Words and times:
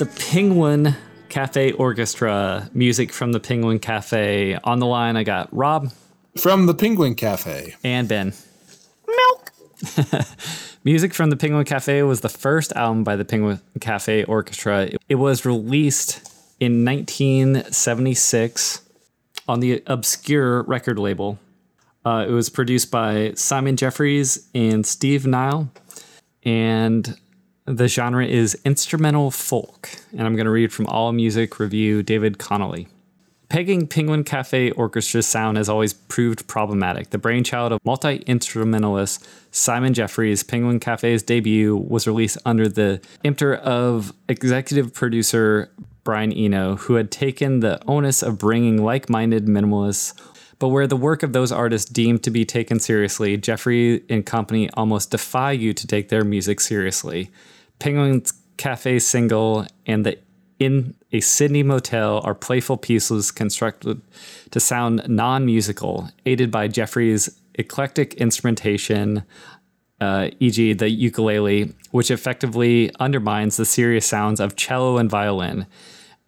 The 0.00 0.06
Penguin 0.06 0.96
Cafe 1.28 1.72
Orchestra, 1.72 2.70
music 2.72 3.12
from 3.12 3.32
the 3.32 3.40
Penguin 3.40 3.78
Cafe. 3.78 4.54
On 4.64 4.78
the 4.78 4.86
line, 4.86 5.14
I 5.14 5.24
got 5.24 5.54
Rob 5.54 5.92
From 6.38 6.64
the 6.64 6.72
Penguin 6.72 7.14
Cafe. 7.14 7.76
and 7.84 8.08
Ben. 8.08 8.32
Milk. 9.06 9.52
music 10.84 11.12
from 11.12 11.28
the 11.28 11.36
Penguin 11.36 11.66
Cafe 11.66 12.02
was 12.02 12.22
the 12.22 12.30
first 12.30 12.72
album 12.72 13.04
by 13.04 13.14
the 13.14 13.26
Penguin 13.26 13.60
Cafe 13.82 14.24
Orchestra. 14.24 14.88
It 15.10 15.16
was 15.16 15.44
released 15.44 16.26
in 16.60 16.82
1976 16.82 18.80
on 19.46 19.60
the 19.60 19.82
Obscure 19.86 20.62
record 20.62 20.98
label. 20.98 21.38
Uh, 22.06 22.24
it 22.26 22.32
was 22.32 22.48
produced 22.48 22.90
by 22.90 23.34
Simon 23.34 23.76
Jeffries 23.76 24.48
and 24.54 24.86
Steve 24.86 25.26
Nile 25.26 25.70
and 26.42 27.18
the 27.76 27.88
genre 27.88 28.26
is 28.26 28.58
instrumental 28.64 29.30
folk. 29.30 29.90
And 30.12 30.22
I'm 30.22 30.34
going 30.34 30.46
to 30.46 30.50
read 30.50 30.72
from 30.72 30.86
All 30.86 31.12
Music 31.12 31.58
Review 31.60 32.02
David 32.02 32.38
Connolly. 32.38 32.88
Pegging 33.48 33.88
Penguin 33.88 34.22
Cafe 34.22 34.70
Orchestra's 34.72 35.26
sound 35.26 35.56
has 35.56 35.68
always 35.68 35.92
proved 35.92 36.46
problematic. 36.46 37.10
The 37.10 37.18
brainchild 37.18 37.72
of 37.72 37.80
multi 37.84 38.16
instrumentalist 38.26 39.26
Simon 39.50 39.92
Jeffries, 39.92 40.44
Penguin 40.44 40.78
Cafe's 40.78 41.22
debut 41.22 41.76
was 41.76 42.06
released 42.06 42.38
under 42.44 42.68
the 42.68 43.00
imter 43.24 43.58
of 43.58 44.12
executive 44.28 44.94
producer 44.94 45.70
Brian 46.04 46.32
Eno, 46.32 46.76
who 46.76 46.94
had 46.94 47.10
taken 47.10 47.60
the 47.60 47.82
onus 47.88 48.22
of 48.22 48.38
bringing 48.38 48.84
like 48.84 49.10
minded 49.10 49.46
minimalists 49.46 50.14
but 50.60 50.68
where 50.68 50.86
the 50.86 50.96
work 50.96 51.22
of 51.22 51.32
those 51.32 51.50
artists 51.50 51.90
deemed 51.90 52.22
to 52.22 52.30
be 52.30 52.44
taken 52.44 52.78
seriously, 52.78 53.38
Jeffrey 53.38 54.04
and 54.10 54.26
company 54.26 54.68
almost 54.74 55.10
defy 55.10 55.52
you 55.52 55.72
to 55.72 55.86
take 55.86 56.10
their 56.10 56.22
music 56.22 56.60
seriously. 56.60 57.30
Penguin's 57.80 58.32
Cafe 58.56 58.98
single 58.98 59.66
and 59.86 60.06
the 60.06 60.18
In 60.58 60.94
a 61.12 61.20
Sydney 61.20 61.62
Motel 61.62 62.20
are 62.22 62.34
playful 62.34 62.76
pieces 62.76 63.30
constructed 63.30 64.02
to 64.50 64.60
sound 64.60 65.02
non 65.08 65.46
musical, 65.46 66.10
aided 66.26 66.50
by 66.50 66.68
Jeffrey's 66.68 67.40
eclectic 67.54 68.14
instrumentation, 68.14 69.24
uh, 70.00 70.28
e.g., 70.38 70.74
the 70.74 70.90
ukulele, 70.90 71.74
which 71.90 72.10
effectively 72.10 72.90
undermines 73.00 73.56
the 73.56 73.64
serious 73.64 74.06
sounds 74.06 74.40
of 74.40 74.56
cello 74.56 74.98
and 74.98 75.10
violin. 75.10 75.66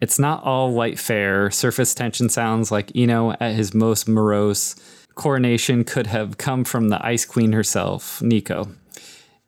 It's 0.01 0.19
not 0.19 0.43
all 0.43 0.73
white 0.73 0.99
fare. 0.99 1.49
Surface 1.51 1.93
tension 1.93 2.29
sounds 2.29 2.71
like 2.71 2.91
Eno 2.95 3.33
at 3.39 3.53
his 3.53 3.73
most 3.73 4.07
morose. 4.07 4.75
Coronation 5.15 5.83
could 5.83 6.07
have 6.07 6.37
come 6.37 6.63
from 6.63 6.89
the 6.89 7.03
Ice 7.05 7.25
Queen 7.25 7.51
herself, 7.53 8.21
Nico. 8.21 8.69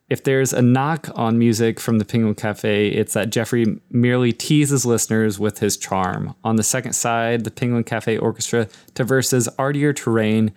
If 0.08 0.22
there's 0.22 0.52
a 0.52 0.62
knock 0.62 1.08
on 1.16 1.36
music 1.36 1.80
from 1.80 1.98
the 1.98 2.04
Penguin 2.04 2.36
Cafe, 2.36 2.88
it's 2.88 3.14
that 3.14 3.30
Jeffrey 3.30 3.80
merely 3.90 4.32
teases 4.32 4.86
listeners 4.86 5.38
with 5.40 5.58
his 5.58 5.76
charm. 5.76 6.34
On 6.44 6.54
the 6.54 6.62
second 6.62 6.92
side, 6.92 7.42
the 7.42 7.50
Penguin 7.50 7.82
Cafe 7.82 8.16
Orchestra 8.16 8.68
traverses 8.94 9.48
artier 9.58 9.92
terrain 9.92 10.52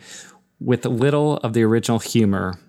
with 0.60 0.86
little 0.86 1.38
of 1.38 1.54
the 1.54 1.64
original 1.64 1.98
humor. 1.98 2.60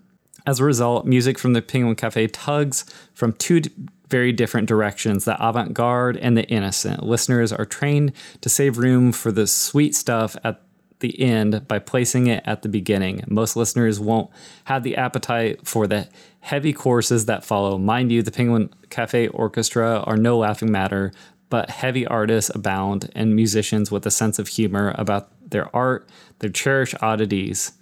As 0.46 0.58
a 0.58 0.64
result, 0.64 1.04
music 1.04 1.38
from 1.38 1.52
the 1.52 1.60
Penguin 1.60 1.96
Cafe 1.96 2.28
tugs 2.28 2.86
from 3.12 3.34
two 3.34 3.60
d- 3.60 3.70
very 4.08 4.32
different 4.32 4.66
directions 4.66 5.24
the 5.26 5.36
avant 5.46 5.74
garde 5.74 6.16
and 6.16 6.36
the 6.36 6.48
innocent. 6.48 7.02
Listeners 7.02 7.52
are 7.52 7.66
trained 7.66 8.12
to 8.40 8.48
save 8.48 8.78
room 8.78 9.12
for 9.12 9.30
the 9.30 9.46
sweet 9.46 9.94
stuff 9.94 10.34
at 10.42 10.62
the 11.00 11.20
end 11.20 11.66
by 11.66 11.78
placing 11.78 12.26
it 12.26 12.42
at 12.46 12.62
the 12.62 12.68
beginning. 12.68 13.22
Most 13.26 13.56
listeners 13.56 14.00
won't 14.00 14.30
have 14.64 14.82
the 14.82 14.96
appetite 14.96 15.66
for 15.66 15.86
the 15.86 16.08
heavy 16.40 16.72
courses 16.72 17.26
that 17.26 17.44
follow. 17.44 17.78
Mind 17.78 18.10
you, 18.10 18.22
the 18.22 18.32
Penguin 18.32 18.70
Cafe 18.88 19.28
Orchestra 19.28 20.00
are 20.00 20.16
no 20.16 20.38
laughing 20.38 20.72
matter, 20.72 21.12
but 21.48 21.70
heavy 21.70 22.06
artists 22.06 22.50
abound 22.54 23.10
and 23.14 23.36
musicians 23.36 23.90
with 23.90 24.06
a 24.06 24.10
sense 24.10 24.38
of 24.38 24.48
humor 24.48 24.94
about 24.98 25.30
their 25.50 25.74
art, 25.74 26.08
their 26.38 26.50
cherished 26.50 26.94
oddities. 27.02 27.72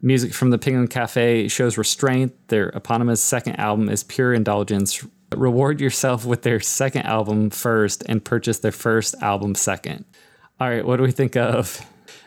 Music 0.00 0.32
from 0.32 0.50
the 0.50 0.58
Penguin 0.58 0.88
Cafe 0.88 1.48
shows 1.48 1.78
restraint. 1.78 2.32
Their 2.48 2.70
eponymous 2.70 3.22
second 3.22 3.56
album 3.56 3.88
is 3.88 4.02
pure 4.02 4.32
indulgence. 4.34 5.04
Reward 5.34 5.80
yourself 5.80 6.24
with 6.24 6.42
their 6.42 6.60
second 6.60 7.02
album 7.02 7.50
first 7.50 8.02
and 8.06 8.24
purchase 8.24 8.58
their 8.58 8.72
first 8.72 9.14
album 9.22 9.54
second. 9.54 10.04
All 10.60 10.68
right, 10.68 10.84
what 10.84 10.96
do 10.96 11.02
we 11.02 11.12
think 11.12 11.36
of 11.36 11.84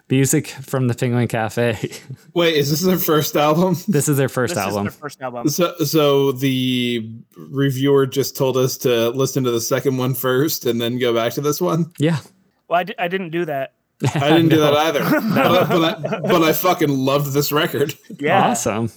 music 0.10 0.48
from 0.48 0.88
the 0.88 0.94
Penguin 0.94 1.28
Cafe? 1.28 1.78
Wait, 2.34 2.56
is 2.56 2.70
this 2.70 2.82
their 2.82 2.98
first 2.98 3.36
album? 3.36 3.76
this 3.88 4.08
is 4.08 4.18
their 4.18 4.30
first 4.30 4.56
This 4.56 4.64
album. 4.64 4.88
is 4.88 4.94
their 4.94 5.00
first 5.02 5.22
album. 5.22 5.50
So, 5.50 5.76
so 5.80 6.32
the 6.32 7.10
reviewer 7.38 8.06
just 8.06 8.36
told 8.38 8.58
us 8.58 8.78
to 8.78 9.10
listen 9.10 9.44
to 9.44 9.52
the 9.52 9.62
second 9.62 9.98
one 9.98 10.14
first 10.14 10.66
and 10.66 10.80
then 10.80 11.00
go 11.00 11.14
back 11.14 11.34
to 11.34 11.42
this 11.42 11.60
one. 11.62 11.92
yeah. 12.00 12.20
Well, 12.68 12.80
I, 12.80 13.04
I 13.06 13.08
didn't 13.08 13.30
do 13.30 13.46
that. 13.46 13.74
I 14.16 14.30
didn't 14.30 14.50
do 14.50 14.58
that 14.62 14.74
either, 14.74 15.04
but, 15.04 15.68
but, 15.70 16.14
I, 16.14 16.20
but 16.20 16.42
I 16.44 16.52
fucking 16.54 16.90
loved 16.90 17.32
this 17.34 17.52
record. 17.52 17.94
Yeah, 18.20 18.50
Awesome. 18.50 18.92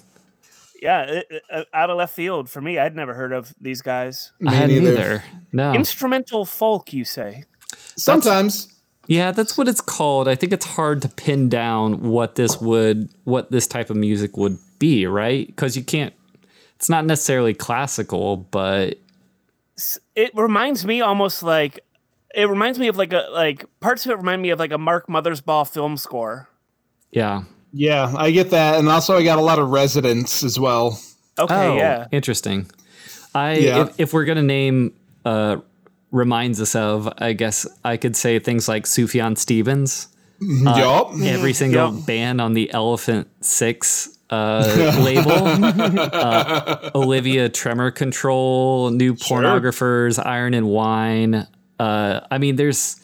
yeah. 0.83 1.03
it- 1.03 1.27
it- 1.31 1.43
uh, 1.53 1.65
out 1.73 1.89
of 1.91 1.97
left 1.99 2.15
field 2.15 2.49
for 2.51 2.61
me. 2.61 2.79
I'd 2.79 2.97
never 2.97 3.15
heard 3.15 3.33
of 3.33 3.55
these 3.61 3.81
guys. 3.83 4.33
I 4.41 4.45
Me 4.51 4.57
hadn't 4.57 4.85
neither. 4.85 5.23
No. 5.53 5.73
Instrumental 5.75 6.45
folk, 6.45 6.93
you 6.93 7.05
say? 7.05 7.45
Sometimes 7.97 8.75
Yeah, 9.09 9.33
that's 9.33 9.57
what 9.57 9.69
it's 9.69 9.81
called. 9.81 10.29
I 10.29 10.35
think 10.35 10.53
it's 10.53 10.67
hard 10.67 11.01
to 11.03 11.09
pin 11.09 11.49
down 11.49 12.03
what 12.03 12.35
this 12.35 12.61
would 12.61 13.09
what 13.25 13.51
this 13.51 13.67
type 13.67 13.89
of 13.89 13.97
music 13.97 14.37
would 14.37 14.59
be, 14.79 15.07
right? 15.07 15.47
Because 15.47 15.77
you 15.77 15.83
can't 15.83 16.13
it's 16.77 16.91
not 16.91 17.07
necessarily 17.07 17.55
classical, 17.55 18.37
but 18.37 18.99
It 20.15 20.31
reminds 20.35 20.85
me 20.85 21.01
almost 21.01 21.43
like 21.43 21.81
it 22.35 22.49
reminds 22.49 22.79
me 22.79 22.89
of 22.89 22.99
like 22.99 23.15
a 23.15 23.27
like 23.33 23.65
parts 23.81 24.05
of 24.05 24.13
it 24.13 24.19
remind 24.19 24.43
me 24.43 24.51
of 24.51 24.59
like 24.59 24.73
a 24.73 24.79
Mark 24.79 25.09
Mothersbaugh 25.09 25.69
film 25.69 25.97
score. 25.97 26.49
yeah. 27.11 27.43
Yeah, 27.71 28.15
I 28.17 28.31
get 28.31 28.49
that, 28.51 28.79
and 28.79 28.89
also 28.89 29.15
I 29.15 29.23
got 29.23 29.39
a 29.39 29.43
lot 29.43 29.59
of 29.59 29.69
residents 29.69 30.43
as 30.43 30.59
well. 30.59 30.99
Okay, 31.39 31.55
oh, 31.55 31.77
yeah. 31.77 32.07
interesting. 32.11 32.71
I 33.35 33.57
Yeah. 33.57 33.83
if, 33.83 34.01
if 34.01 34.13
we're 34.15 34.25
gonna 34.25 34.43
name 34.43 34.95
uh 35.25 35.59
reminds 36.11 36.61
us 36.61 36.75
of, 36.75 37.13
I 37.19 37.33
guess 37.33 37.67
I 37.85 37.97
could 37.97 38.17
say 38.17 38.39
things 38.39 38.69
like 38.69 38.85
Sufjan 38.85 39.37
Stevens. 39.37 40.09
yup. 40.41 41.11
Every 41.21 41.53
single 41.53 41.95
Yep. 41.95 42.07
band 42.07 42.41
on 42.41 42.55
the 42.55 42.71
Elephant 42.73 43.29
Six 43.41 44.17
uh, 44.31 44.97
label, 45.03 45.33
uh, 45.33 46.91
Olivia 46.95 47.49
Tremor 47.49 47.91
Control, 47.91 48.91
New 48.91 49.15
Pornographers, 49.15 50.25
Iron 50.25 50.55
and 50.55 50.69
Wine. 50.69 51.47
Uh, 51.79 52.21
I 52.31 52.39
mean, 52.39 52.57
there's 52.57 53.01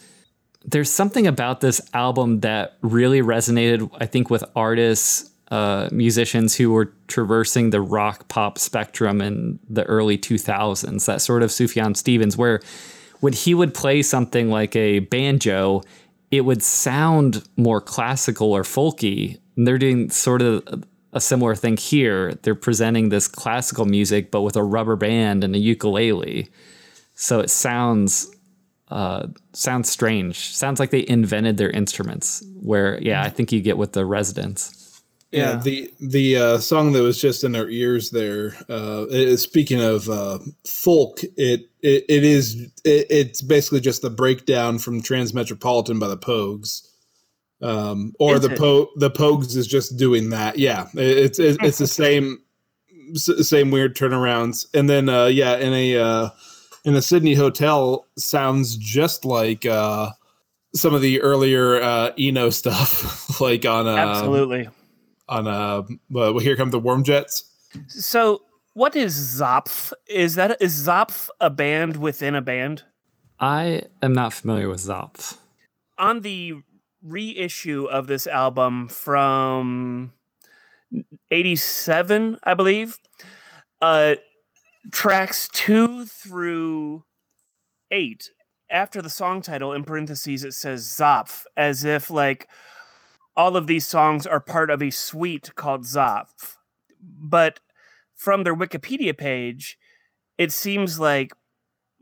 there's 0.66 0.90
something 0.90 1.26
about 1.26 1.60
this 1.60 1.80
album 1.92 2.40
that 2.40 2.76
really 2.82 3.20
resonated, 3.20 3.90
I 4.00 4.06
think, 4.06 4.30
with 4.30 4.42
artists, 4.56 5.30
uh, 5.50 5.88
musicians 5.92 6.54
who 6.56 6.72
were 6.72 6.92
traversing 7.06 7.68
the 7.70 7.80
rock 7.82 8.28
pop 8.28 8.58
spectrum 8.58 9.20
in 9.20 9.58
the 9.68 9.84
early 9.84 10.16
2000s. 10.16 11.04
That 11.06 11.20
sort 11.20 11.42
of 11.42 11.50
Sufjan 11.50 11.94
Stevens, 11.96 12.36
where 12.38 12.60
when 13.24 13.32
he 13.32 13.54
would 13.54 13.72
play 13.72 14.02
something 14.02 14.50
like 14.50 14.76
a 14.76 14.98
banjo, 14.98 15.80
it 16.30 16.42
would 16.42 16.62
sound 16.62 17.42
more 17.56 17.80
classical 17.80 18.52
or 18.52 18.64
folky. 18.64 19.38
And 19.56 19.66
they're 19.66 19.78
doing 19.78 20.10
sort 20.10 20.42
of 20.42 20.84
a 21.14 21.22
similar 21.22 21.54
thing 21.54 21.78
here. 21.78 22.34
They're 22.42 22.54
presenting 22.54 23.08
this 23.08 23.26
classical 23.26 23.86
music, 23.86 24.30
but 24.30 24.42
with 24.42 24.56
a 24.56 24.62
rubber 24.62 24.94
band 24.94 25.42
and 25.42 25.54
a 25.54 25.58
ukulele. 25.58 26.50
so 27.14 27.40
it 27.40 27.48
sounds 27.48 28.30
uh, 28.90 29.28
sounds 29.54 29.88
strange. 29.88 30.54
Sounds 30.54 30.78
like 30.78 30.90
they 30.90 31.06
invented 31.08 31.56
their 31.56 31.70
instruments. 31.70 32.44
Where 32.60 33.00
yeah, 33.00 33.22
I 33.22 33.30
think 33.30 33.52
you 33.52 33.62
get 33.62 33.78
with 33.78 33.94
the 33.94 34.04
Residents. 34.04 34.83
Yeah, 35.34 35.50
Yeah. 35.54 35.60
the 35.62 35.90
the 36.00 36.36
uh, 36.36 36.58
song 36.58 36.92
that 36.92 37.02
was 37.02 37.20
just 37.20 37.44
in 37.44 37.54
our 37.56 37.68
ears 37.68 38.10
there. 38.10 38.54
Uh, 38.68 39.06
it- 39.10 39.38
speaking 39.38 39.80
of 39.80 40.08
uh, 40.08 40.38
folk, 40.66 41.20
it 41.36 41.68
it, 41.82 42.04
it 42.08 42.24
is 42.24 42.54
it, 42.84 43.06
it's 43.10 43.42
basically 43.42 43.80
just 43.80 44.02
the 44.02 44.10
breakdown 44.10 44.78
from 44.78 45.02
Transmetropolitan 45.02 45.98
by 46.00 46.08
the 46.08 46.16
Pogues, 46.18 46.88
um, 47.62 48.12
or 48.18 48.36
Is 48.36 48.42
the 48.42 48.52
it? 48.52 48.58
po 48.58 48.88
the 48.96 49.10
Pogues 49.10 49.56
is 49.56 49.66
just 49.66 49.96
doing 49.96 50.30
that. 50.30 50.58
Yeah, 50.58 50.86
it- 50.94 51.18
it's 51.18 51.38
it's, 51.38 51.58
it's 51.62 51.78
the 51.78 51.86
same 51.86 52.38
same 53.14 53.70
weird 53.70 53.96
turnarounds, 53.96 54.66
and 54.74 54.88
then 54.88 55.08
uh, 55.08 55.26
yeah, 55.26 55.56
in 55.56 55.72
a 55.72 55.96
uh, 55.96 56.28
in 56.84 56.94
a 56.94 57.02
Sydney 57.02 57.34
hotel 57.34 58.06
sounds 58.16 58.76
just 58.76 59.24
like 59.24 59.66
uh, 59.66 60.10
some 60.74 60.94
of 60.94 61.02
the 61.02 61.20
earlier 61.20 61.80
uh, 61.82 62.12
Eno 62.18 62.50
stuff, 62.50 63.40
like 63.40 63.64
on 63.66 63.86
uh, 63.86 63.96
Absolutely. 63.96 64.68
On 65.28 65.46
uh 65.46 65.82
well 66.10 66.38
here 66.38 66.56
come 66.56 66.70
the 66.70 66.78
warm 66.78 67.02
jets 67.04 67.44
So, 67.88 68.42
what 68.74 68.94
is 68.96 69.14
Zopf? 69.40 69.92
Is 70.08 70.34
that 70.34 70.60
is 70.60 70.86
Zopf 70.86 71.28
a 71.40 71.50
band 71.50 71.96
within 71.96 72.34
a 72.34 72.42
band? 72.42 72.82
I 73.40 73.82
am 74.02 74.12
not 74.12 74.32
familiar 74.32 74.68
with 74.68 74.80
Zopf. 74.80 75.38
On 75.98 76.20
the 76.20 76.54
reissue 77.02 77.84
of 77.84 78.06
this 78.06 78.26
album 78.26 78.88
from 78.88 80.12
87, 81.30 82.38
I 82.44 82.54
believe, 82.54 82.98
uh 83.80 84.16
tracks 84.92 85.48
2 85.52 86.04
through 86.04 87.04
8 87.90 88.30
after 88.70 89.00
the 89.00 89.08
song 89.08 89.40
title 89.40 89.72
in 89.72 89.82
parentheses 89.82 90.44
it 90.44 90.52
says 90.52 90.84
Zopf 90.84 91.44
as 91.56 91.84
if 91.84 92.10
like 92.10 92.48
all 93.36 93.56
of 93.56 93.66
these 93.66 93.86
songs 93.86 94.26
are 94.26 94.40
part 94.40 94.70
of 94.70 94.82
a 94.82 94.90
suite 94.90 95.54
called 95.54 95.82
Zopf. 95.82 96.56
But 97.00 97.60
from 98.14 98.44
their 98.44 98.54
Wikipedia 98.54 99.16
page, 99.16 99.78
it 100.38 100.52
seems 100.52 100.98
like 100.98 101.32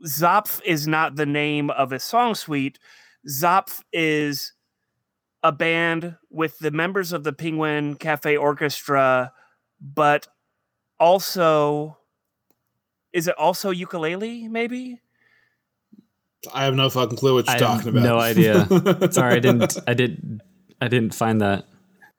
Zopf 0.05 0.61
is 0.65 0.87
not 0.87 1.15
the 1.15 1.25
name 1.25 1.69
of 1.69 1.91
a 1.91 1.99
song 1.99 2.35
suite. 2.35 2.79
Zopf 3.27 3.81
is 3.91 4.53
a 5.41 5.51
band 5.51 6.15
with 6.29 6.59
the 6.59 6.71
members 6.71 7.11
of 7.11 7.23
the 7.23 7.33
Penguin 7.33 7.95
Cafe 7.95 8.37
Orchestra, 8.37 9.33
but 9.81 10.27
also 10.99 11.97
is 13.11 13.27
it 13.27 13.35
also 13.37 13.69
ukulele? 13.69 14.47
Maybe 14.47 15.01
i 16.53 16.65
have 16.65 16.75
no 16.75 16.89
fucking 16.89 17.17
clue 17.17 17.35
what 17.35 17.45
you're 17.45 17.55
I 17.55 17.59
talking 17.59 17.89
about 17.89 18.03
no 18.03 18.19
idea. 18.19 18.67
Sorry, 19.11 19.35
I 19.35 19.39
didn't. 19.39 19.77
I 19.87 19.93
didn't. 19.93 20.41
I 20.83 20.89
didn't 20.89 21.15
find 21.15 21.39
that. 21.39 21.65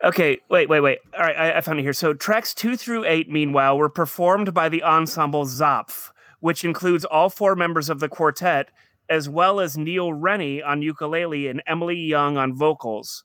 Okay, 0.03 0.39
wait, 0.49 0.71
wait, 0.71 0.81
wait. 0.81 1.01
All 1.15 1.21
right, 1.21 1.37
I, 1.37 1.59
I 1.59 1.61
found 1.61 1.79
it 1.79 1.83
here. 1.83 1.93
So 1.93 2.15
tracks 2.15 2.55
two 2.55 2.79
through 2.79 3.05
eight, 3.05 3.29
meanwhile, 3.29 3.77
were 3.77 3.91
performed 3.91 4.55
by 4.55 4.71
the 4.71 4.83
ensemble 4.83 5.45
Zopf, 5.45 6.13
which 6.41 6.65
includes 6.65 7.05
all 7.05 7.29
four 7.29 7.55
members 7.55 7.91
of 7.91 8.01
the 8.01 8.09
quartet, 8.09 8.71
as 9.07 9.29
well 9.29 9.61
as 9.61 9.77
Neil 9.77 10.15
Rennie 10.15 10.63
on 10.63 10.81
ukulele 10.81 11.47
and 11.47 11.63
Emily 11.67 11.99
Young 11.99 12.39
on 12.39 12.55
vocals. 12.55 13.23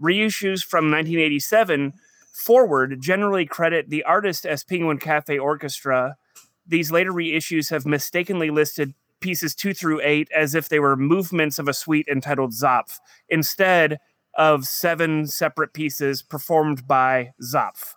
Reissues 0.00 0.62
from 0.64 0.92
1987 0.92 1.94
forward 2.32 3.00
generally 3.00 3.46
credit 3.46 3.90
the 3.90 4.04
artist 4.04 4.46
as 4.46 4.62
Penguin 4.62 4.98
Cafe 4.98 5.36
Orchestra. 5.36 6.16
These 6.64 6.92
later 6.92 7.10
reissues 7.10 7.70
have 7.70 7.84
mistakenly 7.84 8.50
listed 8.50 8.94
pieces 9.20 9.56
two 9.56 9.74
through 9.74 10.00
eight 10.04 10.28
as 10.32 10.54
if 10.54 10.68
they 10.68 10.78
were 10.78 10.96
movements 10.96 11.58
of 11.58 11.66
a 11.66 11.74
suite 11.74 12.06
entitled 12.08 12.52
Zopf. 12.52 12.98
Instead, 13.28 13.98
of 14.38 14.64
seven 14.64 15.26
separate 15.26 15.74
pieces 15.74 16.22
performed 16.22 16.86
by 16.88 17.32
Zopf. 17.42 17.94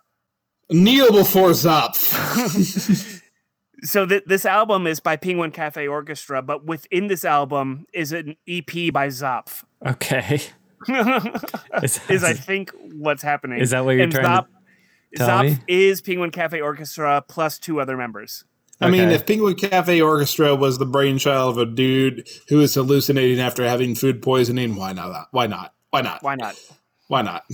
kneel 0.70 1.10
before 1.12 1.50
zopf 1.52 3.20
So 3.84 4.06
th- 4.06 4.24
this 4.26 4.44
album 4.46 4.86
is 4.86 5.00
by 5.00 5.16
Penguin 5.16 5.50
Cafe 5.50 5.88
Orchestra, 5.88 6.40
but 6.42 6.64
within 6.64 7.08
this 7.08 7.24
album 7.24 7.84
is 7.92 8.12
an 8.12 8.36
EP 8.46 8.92
by 8.92 9.08
Zopf. 9.08 9.64
Okay. 9.84 10.40
Is, 11.82 12.00
is 12.10 12.22
I 12.24 12.32
think 12.32 12.70
what's 12.94 13.22
happening. 13.22 13.60
Is 13.60 13.70
that 13.70 13.84
what 13.84 13.92
you're 13.92 14.02
And 14.04 14.12
trying 14.12 14.42
to 14.44 14.48
tell 15.16 15.28
Zopf 15.28 15.44
me? 15.44 15.58
is 15.68 16.00
Penguin 16.00 16.30
Cafe 16.30 16.60
Orchestra 16.60 17.24
plus 17.28 17.58
two 17.58 17.80
other 17.80 17.96
members. 17.96 18.44
i 18.80 18.88
mean 18.90 19.10
if 19.10 19.24
penguin 19.26 19.54
cafe 19.54 20.00
orchestra 20.00 20.56
was 20.56 20.78
the 20.78 20.86
brainchild 20.86 21.56
of 21.56 21.58
a 21.58 21.66
dude 21.70 22.26
who 22.48 22.60
is 22.60 22.74
hallucinating 22.74 23.38
after 23.38 23.62
having 23.64 23.94
food 23.94 24.20
poisoning 24.22 24.74
why 24.74 24.92
not 24.92 25.28
why 25.30 25.46
not 25.46 25.74
why 25.92 26.00
not? 26.00 26.22
Why 26.22 26.34
not? 26.34 26.56
why 27.08 27.20
not? 27.22 27.44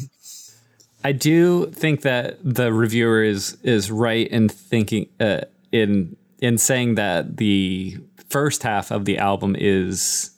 I 1.02 1.10
do 1.12 1.66
think 1.66 2.02
that 2.02 2.38
the 2.42 2.72
reviewer 2.72 3.22
is 3.22 3.56
is 3.62 3.90
right 3.90 4.26
in 4.28 4.48
thinking 4.48 5.08
uh, 5.20 5.40
in 5.72 6.16
in 6.38 6.56
saying 6.58 6.94
that 6.94 7.36
the 7.38 7.98
first 8.28 8.62
half 8.62 8.90
of 8.92 9.04
the 9.04 9.18
album 9.18 9.56
is 9.58 10.30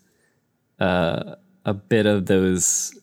uh, 0.81 1.35
a 1.67 1.75
bit 1.75 2.07
of 2.07 2.27
those 2.27 2.99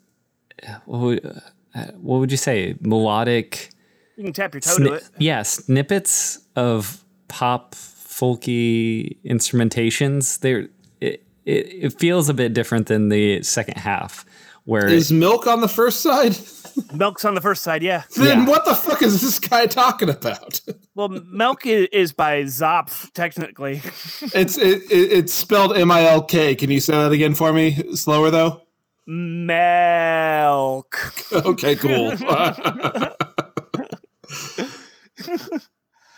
what 0.86 1.00
would, 1.00 1.42
uh, 1.76 1.84
what 2.02 2.18
would 2.18 2.32
you 2.32 2.38
say? 2.38 2.76
Melodic 2.82 3.70
You 4.16 4.24
can 4.24 4.34
tap 4.34 4.56
your 4.56 4.62
toe 4.62 4.78
sni- 4.78 4.88
to 4.88 4.94
it. 4.94 5.10
yeah 5.20 5.44
snippets 5.44 6.40
of 6.56 7.04
pop 7.28 7.76
folky 7.76 9.18
instrumentations. 9.24 10.40
There 10.40 10.70
it, 11.00 11.24
it, 11.46 11.68
it 11.86 12.00
feels 12.00 12.30
a 12.30 12.34
bit 12.34 12.54
different 12.54 12.88
than 12.88 13.10
the 13.10 13.44
second 13.44 13.78
half 13.78 14.26
where 14.68 14.88
is 14.88 15.12
milk 15.12 15.48
on 15.48 15.62
the 15.62 15.68
first 15.68 16.02
side 16.02 16.38
Milk's 16.94 17.26
on 17.26 17.34
the 17.34 17.42
first 17.42 17.64
side, 17.64 17.82
yeah. 17.82 18.04
then 18.16 18.42
Yeah. 18.42 18.46
what 18.46 18.64
the 18.66 18.76
fuck 18.76 19.02
is 19.02 19.20
this 19.22 19.40
guy 19.40 19.66
talking 19.66 20.10
about 20.10 20.62
Well, 20.96 21.10
Milk 21.10 21.66
i- 21.66 21.88
is 21.92 22.14
by 22.14 22.44
Zopf, 22.44 23.12
technically. 23.14 23.82
it's 24.36 24.58
it, 24.60 24.84
it, 24.92 25.12
it's 25.18 25.34
spelled 25.34 25.76
m-i-l-k 25.76 26.54
can 26.56 26.70
you 26.70 26.80
say 26.80 26.94
that 26.94 27.12
again 27.12 27.34
for 27.34 27.52
me 27.52 27.74
slower 27.96 28.30
though 28.30 28.62
Milk. 29.08 30.98
okay, 31.32 31.76
cool. 31.78 32.12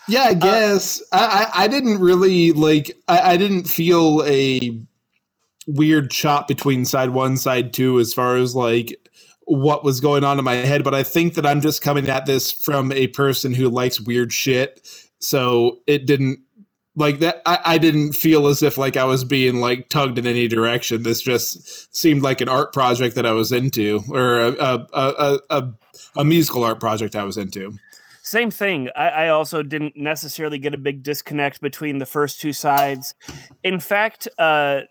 yeah, 0.08 0.24
I 0.24 0.34
guess 0.34 1.02
I, 1.12 1.50
I 1.56 1.64
I 1.64 1.68
didn't 1.68 2.00
really 2.00 2.52
like 2.52 2.92
I, 3.08 3.34
I 3.34 3.38
didn't 3.38 3.66
feel 3.66 4.24
a 4.26 4.76
weird 5.70 6.12
chop 6.12 6.48
between 6.48 6.86
side 6.86 7.12
one, 7.12 7.38
side 7.38 7.74
two 7.74 8.00
as 8.00 8.14
far 8.14 8.36
as 8.38 8.56
like 8.56 8.96
what 9.46 9.84
was 9.84 10.00
going 10.00 10.24
on 10.24 10.38
in 10.38 10.46
my 10.46 10.56
head, 10.56 10.84
but 10.84 10.94
I 10.94 11.04
think 11.04 11.34
that 11.34 11.46
I'm 11.46 11.62
just 11.62 11.82
coming 11.82 12.08
at 12.08 12.26
this 12.26 12.52
from 12.52 12.92
a 12.92 13.08
person 13.08 13.54
who 13.54 13.70
likes 13.70 14.00
weird 14.00 14.32
shit. 14.32 14.88
So 15.20 15.80
it 15.88 16.06
didn't 16.06 16.40
like 16.96 17.20
that 17.20 17.42
I, 17.46 17.60
I 17.66 17.78
didn't 17.78 18.14
feel 18.14 18.48
as 18.48 18.62
if 18.62 18.78
like 18.78 18.98
I 18.98 19.06
was 19.06 19.24
being 19.24 19.60
like 19.60 19.90
tugged 19.90 20.18
in 20.18 20.28
any 20.28 20.48
direction. 20.48 21.04
This 21.04 21.22
just 21.22 21.96
seemed 21.96 22.22
like 22.22 22.42
an 22.42 22.50
art 22.50 22.74
project 22.74 23.16
that 23.16 23.26
I 23.26 23.32
was 23.32 23.52
into, 23.52 24.02
or 24.10 24.40
a 24.40 24.52
a 24.52 24.88
a, 24.94 25.40
a, 25.50 25.74
a 26.18 26.26
musical 26.26 26.64
art 26.64 26.80
project 26.80 27.16
I 27.16 27.24
was 27.24 27.38
into. 27.38 27.74
Same 28.22 28.52
thing. 28.52 28.90
I, 28.96 29.10
I 29.10 29.28
also 29.30 29.64
didn't 29.64 29.98
necessarily 29.98 30.60
get 30.60 30.76
a 30.76 30.78
big 30.78 31.02
disconnect 31.02 31.62
between 31.62 31.98
the 31.98 32.06
first 32.06 32.40
two 32.40 32.54
sides. 32.54 33.16
In 33.64 33.80
fact, 33.80 34.28
uh, 34.38 34.82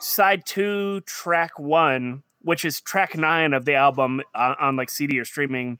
side 0.00 0.44
two, 0.46 1.00
track 1.02 1.58
one, 1.58 2.22
which 2.42 2.64
is 2.64 2.80
track 2.80 3.16
nine 3.16 3.52
of 3.52 3.64
the 3.64 3.74
album 3.74 4.22
on, 4.34 4.56
on 4.60 4.76
like 4.76 4.90
CD 4.90 5.18
or 5.18 5.24
streaming, 5.24 5.78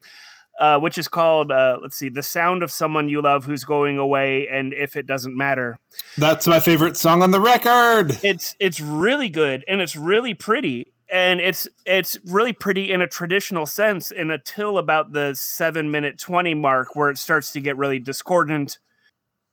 uh, 0.58 0.78
which 0.78 0.98
is 0.98 1.08
called, 1.08 1.52
uh, 1.52 1.78
let's 1.80 1.96
see, 1.96 2.08
The 2.08 2.22
Sound 2.22 2.62
of 2.62 2.70
Someone 2.70 3.08
You 3.08 3.22
Love 3.22 3.44
Who's 3.44 3.64
Going 3.64 3.98
Away 3.98 4.48
and 4.48 4.72
If 4.72 4.96
It 4.96 5.06
Doesn't 5.06 5.36
Matter. 5.36 5.78
That's 6.16 6.46
my 6.46 6.60
favorite 6.60 6.96
song 6.96 7.22
on 7.22 7.30
the 7.30 7.40
record. 7.40 8.18
It's 8.22 8.56
it's 8.58 8.80
really 8.80 9.28
good 9.28 9.64
and 9.68 9.80
it's 9.80 9.96
really 9.96 10.34
pretty 10.34 10.92
and 11.10 11.40
it's 11.40 11.68
it's 11.86 12.18
really 12.26 12.52
pretty 12.52 12.92
in 12.92 13.00
a 13.00 13.06
traditional 13.06 13.66
sense 13.66 14.10
and 14.10 14.30
until 14.30 14.78
about 14.78 15.12
the 15.12 15.34
7 15.34 15.90
minute 15.90 16.18
20 16.18 16.54
mark 16.54 16.94
where 16.94 17.10
it 17.10 17.18
starts 17.18 17.52
to 17.52 17.60
get 17.60 17.76
really 17.76 17.98
discordant 17.98 18.78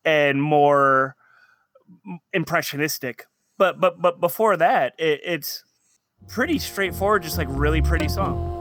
and 0.03 0.41
more 0.41 1.15
impressionistic 2.33 3.25
but 3.57 3.79
but 3.79 4.01
but 4.01 4.19
before 4.19 4.57
that, 4.57 4.93
it, 4.97 5.21
it's 5.23 5.63
pretty 6.27 6.59
straightforward, 6.59 7.23
just 7.23 7.37
like 7.37 7.47
really 7.49 7.81
pretty 7.81 8.09
song. 8.09 8.55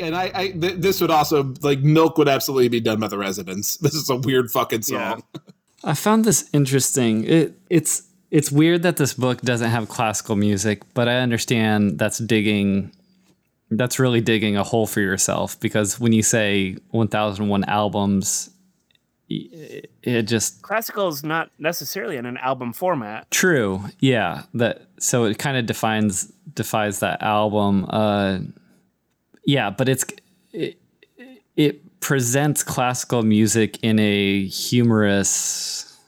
And 0.00 0.16
I, 0.16 0.30
I 0.34 0.48
th- 0.50 0.76
this 0.78 1.00
would 1.00 1.10
also 1.10 1.54
like 1.62 1.80
milk 1.80 2.18
would 2.18 2.28
absolutely 2.28 2.68
be 2.68 2.80
done 2.80 3.00
by 3.00 3.08
the 3.08 3.18
residents. 3.18 3.76
This 3.82 3.94
is 3.94 4.08
a 4.10 4.16
weird 4.16 4.50
fucking 4.50 4.82
song. 4.82 5.22
I 5.84 5.94
found 5.94 6.24
this 6.24 6.48
interesting. 6.52 7.24
It 7.24 7.58
it's 7.68 8.02
it's 8.30 8.52
weird 8.52 8.82
that 8.82 8.96
this 8.96 9.14
book 9.14 9.40
doesn't 9.42 9.70
have 9.70 9.88
classical 9.88 10.36
music, 10.36 10.82
but 10.94 11.08
I 11.08 11.16
understand 11.16 11.98
that's 11.98 12.18
digging 12.18 12.92
that's 13.70 13.98
really 13.98 14.20
digging 14.20 14.56
a 14.56 14.64
hole 14.64 14.86
for 14.86 15.00
yourself 15.00 15.58
because 15.60 16.00
when 16.00 16.12
you 16.12 16.22
say 16.22 16.76
1001 16.90 17.64
albums 17.64 18.50
it, 19.28 19.90
it 20.02 20.22
just 20.22 20.60
Classical 20.62 21.06
is 21.08 21.22
not 21.22 21.50
necessarily 21.58 22.16
in 22.16 22.26
an 22.26 22.36
album 22.38 22.72
format. 22.72 23.30
true. 23.30 23.84
Yeah, 24.00 24.42
that 24.54 24.88
so 24.98 25.24
it 25.24 25.38
kind 25.38 25.56
of 25.56 25.66
defines 25.66 26.32
defies 26.52 26.98
that 26.98 27.22
album 27.22 27.86
uh 27.90 28.40
yeah, 29.50 29.70
but 29.70 29.88
it's 29.88 30.04
it, 30.52 30.80
it 31.56 32.00
presents 32.00 32.62
classical 32.62 33.22
music 33.22 33.78
in 33.82 33.98
a 33.98 34.46
humorous 34.46 35.98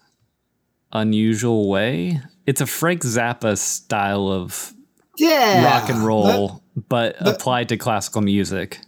unusual 0.93 1.69
way. 1.69 2.21
It's 2.47 2.61
a 2.61 2.67
Frank 2.67 3.03
Zappa 3.03 3.59
style 3.59 4.29
of 4.29 4.73
Yeah, 5.19 5.65
rock 5.65 5.89
and 5.91 6.05
roll, 6.05 6.63
but 6.89 7.17
applied 7.21 7.69
to 7.71 7.77
classical 7.77 8.21
music. 8.23 8.79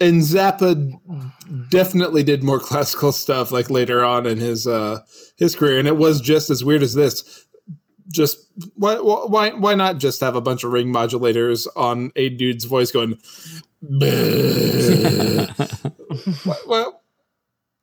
and 0.00 0.22
Zappa 0.22 0.72
definitely 1.70 2.22
did 2.22 2.42
more 2.44 2.60
classical 2.70 3.10
stuff 3.12 3.50
like 3.50 3.70
later 3.70 4.04
on 4.04 4.26
in 4.26 4.38
his 4.38 4.66
uh 4.66 5.00
his 5.36 5.54
career, 5.56 5.78
and 5.78 5.88
it 5.88 5.96
was 5.96 6.20
just 6.20 6.50
as 6.50 6.64
weird 6.64 6.82
as 6.82 6.94
this. 6.94 7.44
Just 8.10 8.38
why 8.74 8.98
why 8.98 9.50
why 9.50 9.74
not 9.74 9.98
just 9.98 10.20
have 10.20 10.34
a 10.34 10.40
bunch 10.40 10.64
of 10.64 10.72
ring 10.72 10.92
modulators 10.92 11.66
on 11.76 12.10
a 12.16 12.30
dude's 12.30 12.64
voice 12.64 12.90
going? 12.90 13.18
why, 13.80 15.46
why, 16.66 16.86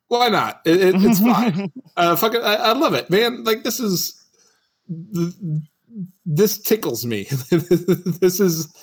why 0.08 0.30
not? 0.30 0.62
It, 0.66 0.82
it, 0.82 0.96
it's 0.98 1.20
fine. 1.22 1.72
Uh, 1.96 2.16
fucking, 2.16 2.42
I, 2.42 2.56
I 2.56 2.74
love 2.74 2.94
it, 2.94 3.10
man. 3.10 3.44
Like 3.44 3.64
this 3.64 3.80
is 3.80 4.22
this 6.26 6.58
tickles 6.58 7.06
me. 7.06 7.24
this 7.50 8.40
is 8.40 8.74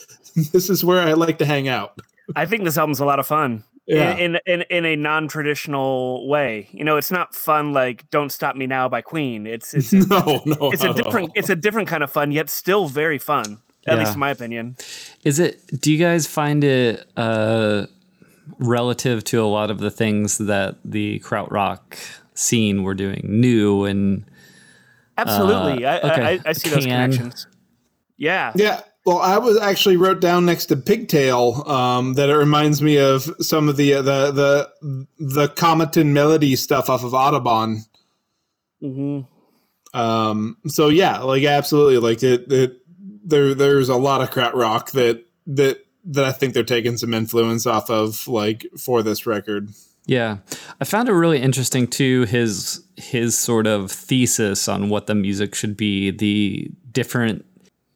this 0.52 0.70
is 0.70 0.84
where 0.84 1.00
I 1.00 1.12
like 1.12 1.38
to 1.38 1.44
hang 1.44 1.68
out. 1.68 1.98
I 2.36 2.46
think 2.46 2.64
this 2.64 2.78
album's 2.78 3.00
a 3.00 3.04
lot 3.04 3.18
of 3.18 3.26
fun. 3.26 3.64
Yeah. 3.86 4.14
In, 4.16 4.36
in 4.46 4.60
in 4.60 4.62
in 4.70 4.84
a 4.84 4.96
non-traditional 4.96 6.28
way. 6.28 6.68
You 6.72 6.84
know, 6.84 6.96
it's 6.96 7.10
not 7.10 7.34
fun 7.34 7.72
like 7.72 8.08
"Don't 8.10 8.30
Stop 8.30 8.54
Me 8.56 8.66
Now" 8.66 8.88
by 8.88 9.00
Queen. 9.02 9.46
It's 9.46 9.74
it's 9.74 9.92
it's, 9.92 10.06
No, 10.10 10.40
no, 10.46 10.70
it's 10.72 10.84
a 10.84 10.92
different 10.94 11.28
all. 11.30 11.32
it's 11.34 11.50
a 11.50 11.56
different 11.56 11.88
kind 11.88 12.02
of 12.04 12.10
fun, 12.10 12.30
yet 12.32 12.48
still 12.48 12.86
very 12.88 13.18
fun. 13.18 13.58
At 13.86 13.94
Yeah. 13.94 13.98
least 14.00 14.14
in 14.14 14.20
my 14.20 14.30
opinion. 14.30 14.76
Is 15.24 15.40
it? 15.40 15.60
Do 15.80 15.90
you 15.90 15.98
guys 15.98 16.28
find 16.28 16.62
it 16.62 17.04
uh, 17.16 17.86
relative 18.58 19.24
to 19.24 19.42
a 19.42 19.46
lot 19.46 19.70
of 19.72 19.78
the 19.80 19.90
things 19.90 20.38
that 20.38 20.76
the 20.84 21.18
krautrock 21.20 21.80
scene 22.34 22.84
were 22.84 22.94
doing 22.94 23.22
new 23.24 23.84
and 23.84 24.24
Absolutely, 25.18 25.84
I, 25.84 25.98
okay. 25.98 26.22
I, 26.22 26.30
I, 26.30 26.40
I 26.46 26.52
see 26.52 26.70
those 26.70 26.84
connections. 26.84 27.46
Yeah, 28.16 28.52
Yeah. 28.54 28.80
Well, 29.04 29.18
I 29.18 29.38
was 29.38 29.58
actually 29.58 29.96
wrote 29.96 30.20
down 30.20 30.46
next 30.46 30.66
to 30.66 30.76
Pigtail 30.76 31.68
um, 31.68 32.14
that 32.14 32.30
it 32.30 32.36
reminds 32.36 32.80
me 32.80 32.98
of 32.98 33.28
some 33.40 33.68
of 33.68 33.76
the 33.76 33.94
uh, 33.94 34.02
the 34.02 34.30
the 34.80 35.06
the 35.18 35.48
Kometenmelodie 35.48 36.56
stuff 36.56 36.88
off 36.88 37.02
of 37.02 37.12
Autobahn. 37.12 37.80
hmm 38.80 39.20
Um, 39.92 40.56
so 40.66 40.88
yeah, 40.88 41.18
like 41.18 41.44
absolutely, 41.44 41.98
like 41.98 42.22
it, 42.22 42.50
it 42.52 42.78
there 43.24 43.54
there's 43.54 43.88
a 43.88 43.96
lot 43.96 44.20
of 44.20 44.30
krautrock 44.30 44.92
that 44.92 45.24
that 45.46 45.84
that 46.04 46.24
I 46.24 46.32
think 46.32 46.54
they're 46.54 46.62
taking 46.62 46.96
some 46.96 47.14
influence 47.14 47.66
off 47.66 47.90
of 47.90 48.26
like 48.28 48.66
for 48.78 49.02
this 49.02 49.26
record. 49.26 49.70
Yeah, 50.06 50.38
I 50.80 50.84
found 50.84 51.08
it 51.08 51.12
really 51.12 51.40
interesting 51.40 51.86
too. 51.86 52.24
His 52.24 52.84
his 52.96 53.38
sort 53.38 53.66
of 53.66 53.90
thesis 53.90 54.68
on 54.68 54.88
what 54.88 55.06
the 55.06 55.14
music 55.14 55.54
should 55.54 55.76
be. 55.76 56.10
The 56.10 56.70
different, 56.90 57.44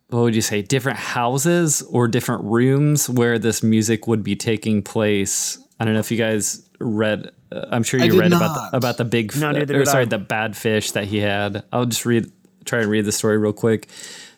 what 0.08 0.20
would 0.22 0.34
you 0.34 0.42
say, 0.42 0.62
different 0.62 0.98
houses 0.98 1.82
or 1.82 2.06
different 2.08 2.44
rooms 2.44 3.08
where 3.10 3.38
this 3.38 3.62
music 3.62 4.06
would 4.06 4.22
be 4.22 4.36
taking 4.36 4.82
place. 4.82 5.58
I 5.80 5.84
don't 5.84 5.94
know 5.94 6.00
if 6.00 6.10
you 6.10 6.16
guys 6.18 6.68
read. 6.78 7.30
Uh, 7.50 7.66
I'm 7.70 7.82
sure 7.82 8.00
you 8.00 8.10
did 8.10 8.18
read 8.18 8.32
about 8.32 8.70
the, 8.70 8.76
about 8.76 8.96
the 8.98 9.04
big, 9.04 9.36
No, 9.36 9.50
neither 9.50 9.74
or 9.74 9.78
did 9.80 9.88
sorry, 9.88 10.02
I. 10.02 10.06
the 10.06 10.18
bad 10.18 10.56
fish 10.56 10.92
that 10.92 11.04
he 11.04 11.18
had. 11.18 11.64
I'll 11.72 11.86
just 11.86 12.06
read, 12.06 12.30
try 12.64 12.80
and 12.80 12.90
read 12.90 13.04
the 13.04 13.12
story 13.12 13.36
real 13.38 13.52
quick. 13.52 13.88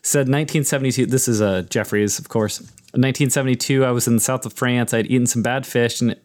Said 0.02 0.20
1972. 0.20 1.06
This 1.06 1.28
is 1.28 1.42
uh, 1.42 1.62
Jeffries, 1.68 2.18
of 2.18 2.28
course. 2.28 2.60
1972. 2.92 3.84
I 3.84 3.90
was 3.90 4.06
in 4.06 4.14
the 4.14 4.20
south 4.20 4.46
of 4.46 4.54
France. 4.54 4.94
I'd 4.94 5.06
eaten 5.06 5.26
some 5.26 5.42
bad 5.42 5.66
fish 5.66 6.00
and 6.00 6.16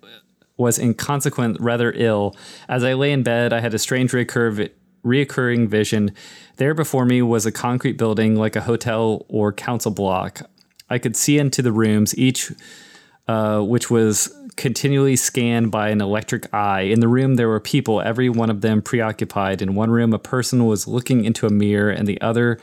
was 0.55 0.77
in 0.79 0.93
consequence 0.93 1.57
rather 1.59 1.91
ill. 1.95 2.35
As 2.69 2.83
I 2.83 2.93
lay 2.93 3.11
in 3.11 3.23
bed, 3.23 3.51
I 3.51 3.59
had 3.59 3.73
a 3.73 3.79
strange 3.79 4.11
recurve, 4.11 4.69
reoccurring 5.03 5.67
vision. 5.67 6.11
There 6.57 6.73
before 6.73 7.05
me 7.05 7.21
was 7.21 7.45
a 7.45 7.51
concrete 7.51 7.97
building 7.97 8.35
like 8.35 8.55
a 8.55 8.61
hotel 8.61 9.25
or 9.27 9.51
council 9.51 9.91
block. 9.91 10.41
I 10.89 10.97
could 10.97 11.15
see 11.15 11.37
into 11.37 11.61
the 11.61 11.71
rooms, 11.71 12.17
each 12.17 12.51
uh, 13.27 13.61
which 13.61 13.89
was 13.89 14.33
continually 14.55 15.15
scanned 15.15 15.71
by 15.71 15.89
an 15.89 16.01
electric 16.01 16.53
eye. 16.53 16.81
In 16.81 16.99
the 16.99 17.07
room, 17.07 17.35
there 17.35 17.47
were 17.47 17.59
people, 17.59 18.01
every 18.01 18.29
one 18.29 18.49
of 18.49 18.61
them 18.61 18.81
preoccupied. 18.81 19.61
In 19.61 19.75
one 19.75 19.89
room, 19.89 20.13
a 20.13 20.19
person 20.19 20.65
was 20.65 20.87
looking 20.87 21.25
into 21.25 21.47
a 21.47 21.49
mirror, 21.49 21.89
and 21.89 22.07
the 22.07 22.19
other, 22.21 22.59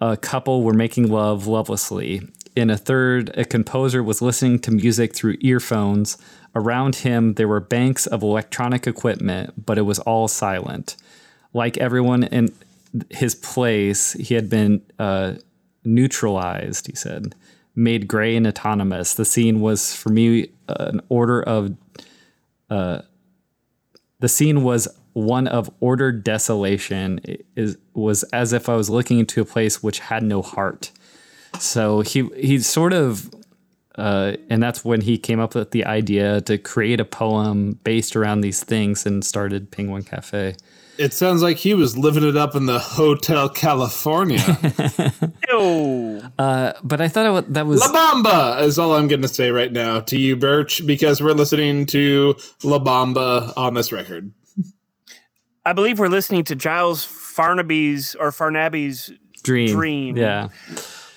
a 0.00 0.16
couple 0.16 0.62
were 0.62 0.72
making 0.72 1.10
love 1.10 1.46
lovelessly. 1.46 2.22
In 2.56 2.70
a 2.70 2.76
third, 2.76 3.30
a 3.36 3.44
composer 3.44 4.02
was 4.02 4.20
listening 4.20 4.58
to 4.60 4.70
music 4.70 5.14
through 5.14 5.36
earphones. 5.40 6.18
Around 6.54 6.96
him, 6.96 7.34
there 7.34 7.48
were 7.48 7.60
banks 7.60 8.06
of 8.06 8.22
electronic 8.22 8.86
equipment, 8.86 9.64
but 9.64 9.78
it 9.78 9.82
was 9.82 9.98
all 10.00 10.28
silent. 10.28 10.96
Like 11.52 11.76
everyone 11.78 12.24
in 12.24 12.54
his 13.10 13.34
place, 13.34 14.12
he 14.14 14.34
had 14.34 14.48
been 14.48 14.82
uh, 14.98 15.34
neutralized, 15.84 16.86
he 16.86 16.94
said, 16.94 17.34
made 17.74 18.08
gray 18.08 18.36
and 18.36 18.46
autonomous. 18.46 19.14
The 19.14 19.24
scene 19.24 19.60
was, 19.60 19.94
for 19.94 20.10
me, 20.10 20.50
an 20.68 21.00
order 21.08 21.42
of. 21.42 21.76
Uh, 22.70 23.02
the 24.20 24.28
scene 24.28 24.62
was 24.62 24.88
one 25.14 25.46
of 25.46 25.70
ordered 25.80 26.24
desolation. 26.24 27.20
It 27.24 27.44
is, 27.56 27.76
was 27.92 28.22
as 28.24 28.52
if 28.52 28.68
I 28.68 28.76
was 28.76 28.88
looking 28.88 29.18
into 29.18 29.40
a 29.40 29.44
place 29.44 29.82
which 29.82 29.98
had 29.98 30.22
no 30.22 30.42
heart. 30.42 30.90
So 31.58 32.00
he 32.00 32.28
he 32.36 32.58
sort 32.60 32.92
of, 32.92 33.30
uh, 33.96 34.34
and 34.48 34.62
that's 34.62 34.84
when 34.84 35.02
he 35.02 35.18
came 35.18 35.40
up 35.40 35.54
with 35.54 35.70
the 35.72 35.84
idea 35.84 36.40
to 36.42 36.56
create 36.56 37.00
a 37.00 37.04
poem 37.04 37.78
based 37.84 38.16
around 38.16 38.40
these 38.40 38.62
things 38.62 39.04
and 39.04 39.24
started 39.24 39.70
Penguin 39.70 40.02
Cafe. 40.02 40.56
It 40.98 41.12
sounds 41.12 41.42
like 41.42 41.56
he 41.56 41.74
was 41.74 41.96
living 41.96 42.22
it 42.22 42.36
up 42.36 42.54
in 42.54 42.66
the 42.66 42.78
Hotel 42.78 43.48
California. 43.48 44.38
Ew. 45.48 46.22
Uh, 46.38 46.72
but 46.82 47.00
I 47.00 47.08
thought 47.08 47.44
it, 47.44 47.54
that 47.54 47.66
was 47.66 47.80
La 47.80 47.88
Bamba 47.88 48.62
is 48.62 48.78
all 48.78 48.94
I'm 48.94 49.08
going 49.08 49.22
to 49.22 49.28
say 49.28 49.50
right 49.50 49.72
now 49.72 50.00
to 50.00 50.18
you, 50.18 50.36
Birch, 50.36 50.86
because 50.86 51.22
we're 51.22 51.32
listening 51.32 51.86
to 51.86 52.36
La 52.62 52.78
Bamba 52.78 53.52
on 53.56 53.74
this 53.74 53.90
record. 53.90 54.32
I 55.64 55.72
believe 55.72 55.98
we're 55.98 56.08
listening 56.08 56.44
to 56.44 56.56
Giles 56.56 57.04
Farnaby's 57.04 58.14
or 58.16 58.30
Farnaby's, 58.30 59.10
dream. 59.42 59.74
Dream. 59.74 60.16
Yeah. 60.16 60.48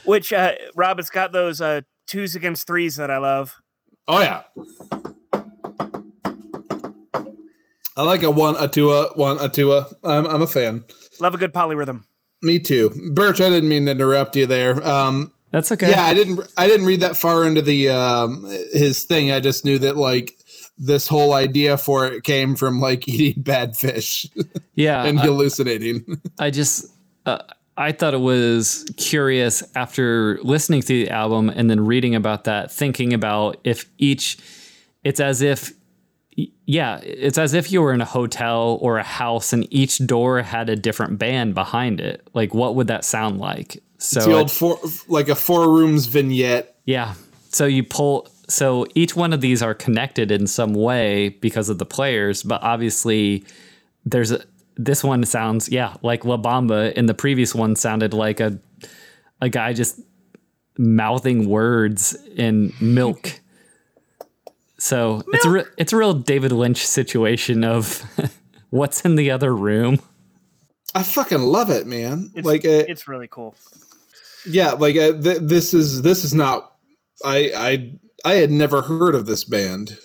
which 0.05 0.31
uh, 0.31 0.53
Rob, 0.75 0.99
it's 0.99 1.09
got 1.09 1.31
those 1.31 1.61
uh, 1.61 1.81
twos 2.07 2.35
against 2.35 2.67
threes 2.67 2.95
that 2.95 3.11
I 3.11 3.17
love. 3.17 3.55
Oh 4.07 4.21
yeah. 4.21 4.43
I 7.97 8.03
like 8.03 8.23
a 8.23 8.31
one, 8.31 8.55
a 8.57 8.67
two, 8.67 8.91
a 8.91 9.07
one, 9.13 9.37
a 9.39 9.49
two. 9.49 9.71
A. 9.73 9.87
I'm, 10.03 10.25
I'm 10.27 10.41
a 10.41 10.47
fan. 10.47 10.83
Love 11.19 11.33
a 11.33 11.37
good 11.37 11.53
polyrhythm. 11.53 12.03
Me 12.41 12.59
too, 12.59 12.89
Birch. 13.13 13.39
I 13.41 13.49
didn't 13.49 13.69
mean 13.69 13.85
to 13.85 13.91
interrupt 13.91 14.35
you 14.35 14.45
there. 14.45 14.85
Um, 14.87 15.31
That's 15.51 15.71
okay. 15.71 15.89
yeah, 15.89 16.03
I 16.03 16.13
didn't. 16.13 16.41
I 16.57 16.67
didn't 16.67 16.85
read 16.85 16.99
that 16.99 17.15
far 17.15 17.45
into 17.45 17.61
the 17.61 17.89
um, 17.89 18.43
his 18.73 19.03
thing. 19.05 19.31
I 19.31 19.39
just 19.39 19.63
knew 19.65 19.79
that 19.79 19.95
like 19.97 20.33
this 20.77 21.07
whole 21.07 21.33
idea 21.33 21.77
for 21.77 22.05
it 22.05 22.23
came 22.25 22.55
from 22.55 22.81
like 22.81 23.07
eating 23.07 23.41
bad 23.41 23.77
fish 23.77 24.27
Yeah. 24.75 25.05
and 25.05 25.17
I- 25.19 25.23
hallucinating. 25.23 26.21
I 26.37 26.49
just 26.51 26.85
uh, 27.25 27.39
I 27.77 27.93
thought 27.93 28.13
it 28.13 28.19
was 28.19 28.85
curious 28.97 29.63
after 29.75 30.37
listening 30.43 30.81
to 30.81 30.87
the 30.87 31.09
album 31.09 31.49
and 31.49 31.69
then 31.69 31.85
reading 31.85 32.13
about 32.15 32.43
that, 32.43 32.71
thinking 32.71 33.13
about 33.13 33.57
if 33.63 33.85
each 33.97 34.37
it's 35.05 35.21
as 35.21 35.41
if 35.41 35.71
yeah, 36.35 36.99
it's 37.03 37.37
as 37.37 37.53
if 37.53 37.71
you 37.71 37.81
were 37.81 37.93
in 37.93 38.01
a 38.01 38.05
hotel 38.05 38.77
or 38.81 38.97
a 38.97 39.03
house 39.03 39.53
and 39.53 39.67
each 39.73 40.05
door 40.05 40.41
had 40.41 40.69
a 40.69 40.75
different 40.75 41.17
band 41.17 41.53
behind 41.53 42.01
it. 42.01 42.27
Like 42.33 42.53
what 42.53 42.75
would 42.75 42.87
that 42.87 43.05
sound 43.05 43.39
like? 43.39 43.81
So 43.97 44.19
It's 44.19 44.27
the 44.27 44.33
old 44.33 44.51
four, 44.51 44.79
like 45.07 45.29
a 45.29 45.35
four 45.35 45.69
rooms 45.69 46.07
vignette. 46.07 46.75
yeah. 46.85 47.13
So 47.49 47.65
you 47.65 47.83
pull 47.83 48.27
so 48.49 48.85
each 48.95 49.15
one 49.15 49.31
of 49.33 49.39
these 49.41 49.63
are 49.63 49.73
connected 49.73 50.29
in 50.29 50.45
some 50.45 50.73
way 50.73 51.29
because 51.29 51.69
of 51.69 51.77
the 51.77 51.85
players, 51.85 52.43
but 52.43 52.61
obviously 52.61 53.45
there's 54.03 54.31
a 54.31 54.41
this 54.77 55.03
one 55.05 55.23
sounds 55.23 55.69
yeah, 55.69 55.95
like 56.01 56.25
La 56.25 56.37
Bamba 56.37 56.91
and 56.97 57.07
the 57.07 57.13
previous 57.13 57.55
one 57.55 57.77
sounded 57.77 58.13
like 58.13 58.41
a 58.41 58.59
a 59.41 59.47
guy 59.47 59.71
just 59.71 60.01
mouthing 60.77 61.47
words 61.47 62.15
in 62.35 62.73
milk. 62.81 63.39
So 64.77 65.23
it's 65.29 65.45
a 65.45 65.49
re- 65.49 65.65
it's 65.77 65.93
a 65.93 65.97
real 65.97 66.13
David 66.13 66.51
Lynch 66.51 66.85
situation 66.85 67.63
of 67.63 68.03
what's 68.69 69.01
in 69.01 69.15
the 69.15 69.31
other 69.31 69.55
room. 69.55 69.99
I 70.93 71.03
fucking 71.03 71.41
love 71.41 71.69
it, 71.69 71.87
man. 71.87 72.31
It's, 72.35 72.45
like, 72.45 72.63
uh, 72.63 72.85
it's 72.87 73.07
really 73.07 73.27
cool. 73.27 73.55
yeah, 74.45 74.71
like 74.71 74.95
uh, 74.95 75.13
th- 75.21 75.39
this 75.41 75.73
is 75.73 76.01
this 76.01 76.23
is 76.23 76.33
not. 76.33 76.73
I 77.23 77.51
I 77.55 77.99
I 78.25 78.33
had 78.35 78.51
never 78.51 78.81
heard 78.81 79.15
of 79.15 79.25
this 79.25 79.43
band. 79.43 79.97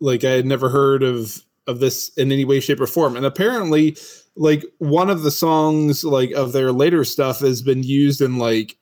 Like 0.00 0.24
I 0.24 0.30
had 0.30 0.46
never 0.46 0.68
heard 0.68 1.02
of 1.02 1.42
of 1.66 1.80
this 1.80 2.10
in 2.16 2.32
any 2.32 2.44
way, 2.44 2.60
shape, 2.60 2.80
or 2.80 2.86
form. 2.86 3.16
And 3.16 3.26
apparently, 3.26 3.96
like 4.36 4.64
one 4.78 5.10
of 5.10 5.22
the 5.22 5.30
songs 5.30 6.04
like 6.04 6.30
of 6.32 6.52
their 6.52 6.72
later 6.72 7.04
stuff 7.04 7.40
has 7.40 7.62
been 7.62 7.82
used 7.82 8.20
in 8.20 8.38
like 8.38 8.76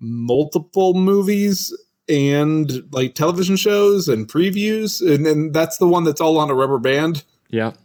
multiple 0.00 0.94
movies 0.94 1.74
and 2.08 2.82
like 2.92 3.14
television 3.14 3.56
shows 3.56 4.08
and 4.08 4.28
previews, 4.28 5.00
and 5.06 5.24
then 5.26 5.52
that's 5.52 5.78
the 5.78 5.86
one 5.88 6.04
that's 6.04 6.20
all 6.20 6.38
on 6.38 6.50
a 6.50 6.54
rubber 6.54 6.78
band. 6.78 7.24
Yep. 7.50 7.76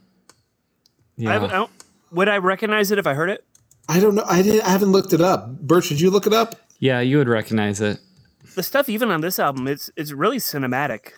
I, 1.26 1.32
haven't- 1.32 1.50
I 1.50 1.52
Yeah. 1.52 1.58
don't, 1.58 1.70
would 2.12 2.28
I 2.28 2.38
recognize 2.38 2.90
it 2.90 2.98
if 2.98 3.06
I 3.06 3.14
heard 3.14 3.30
it? 3.30 3.44
I 3.88 4.00
don't 4.00 4.14
know. 4.14 4.24
I 4.26 4.42
didn't. 4.42 4.62
I 4.62 4.70
haven't 4.70 4.92
looked 4.92 5.12
it 5.12 5.20
up. 5.20 5.58
Birch, 5.60 5.88
did 5.88 6.00
you 6.00 6.10
look 6.10 6.26
it 6.26 6.32
up? 6.32 6.54
Yeah, 6.78 7.00
you 7.00 7.18
would 7.18 7.28
recognize 7.28 7.80
it. 7.80 7.98
The 8.54 8.62
stuff 8.62 8.88
even 8.88 9.10
on 9.10 9.20
this 9.22 9.38
album, 9.38 9.66
it's 9.66 9.90
it's 9.96 10.12
really 10.12 10.38
cinematic. 10.38 11.12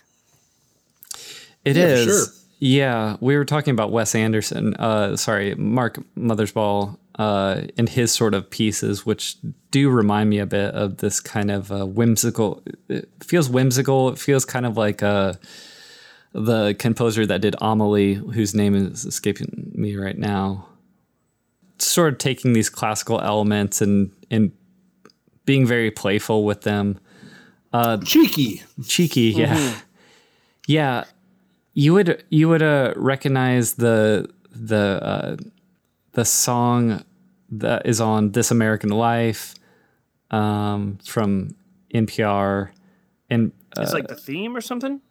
It 1.63 1.75
Yeah, 1.75 1.85
is. 1.85 2.05
sure. 2.05 2.23
Yeah, 2.59 3.17
we 3.19 3.35
were 3.37 3.45
talking 3.45 3.71
about 3.71 3.91
Wes 3.91 4.15
Anderson. 4.15 4.73
Uh, 4.75 5.15
sorry, 5.17 5.55
Mark 5.55 5.99
Mothersbaugh, 6.17 6.97
uh, 7.17 7.61
and 7.77 7.89
his 7.89 8.11
sort 8.11 8.33
of 8.33 8.49
pieces, 8.49 9.05
which 9.05 9.37
do 9.71 9.89
remind 9.89 10.29
me 10.29 10.39
a 10.39 10.45
bit 10.45 10.73
of 10.73 10.97
this 10.97 11.19
kind 11.19 11.49
of 11.49 11.71
uh, 11.71 11.85
whimsical. 11.85 12.63
It 12.89 13.09
feels 13.23 13.49
whimsical. 13.49 14.09
It 14.09 14.17
feels 14.17 14.45
kind 14.45 14.65
of 14.65 14.77
like 14.77 15.01
uh, 15.01 15.33
the 16.33 16.75
composer 16.77 17.25
that 17.25 17.41
did 17.41 17.55
Amelie, 17.61 18.15
whose 18.15 18.53
name 18.53 18.75
is 18.75 19.05
escaping 19.05 19.71
me 19.73 19.95
right 19.95 20.17
now. 20.17 20.67
Sort 21.77 22.13
of 22.13 22.19
taking 22.19 22.53
these 22.53 22.69
classical 22.69 23.19
elements 23.21 23.81
and 23.81 24.11
and 24.31 24.51
being 25.45 25.65
very 25.65 25.91
playful 25.91 26.43
with 26.43 26.61
them 26.61 26.99
Cheeky. 27.97 28.63
cheeky 28.87 29.33
yeah 29.35 29.75
yeah 30.67 31.03
you 31.73 31.93
would 31.93 32.23
you 32.29 32.47
would 32.47 32.63
uh, 32.63 32.93
recognize 32.95 33.73
the 33.73 34.29
the 34.51 34.99
uh, 35.03 35.35
the 36.15 36.25
song 36.25 37.03
that 37.49 37.85
is 37.85 38.01
on 38.01 38.31
this 38.31 38.49
american 38.51 38.89
life 38.89 39.53
um, 40.31 40.97
from 41.05 41.55
npr 41.93 42.69
and 43.29 43.51
uh, 43.77 43.81
It's 43.83 43.93
like 43.93 44.07
the 44.07 44.15
theme 44.15 44.55
or 44.55 44.61
something. 44.61 45.01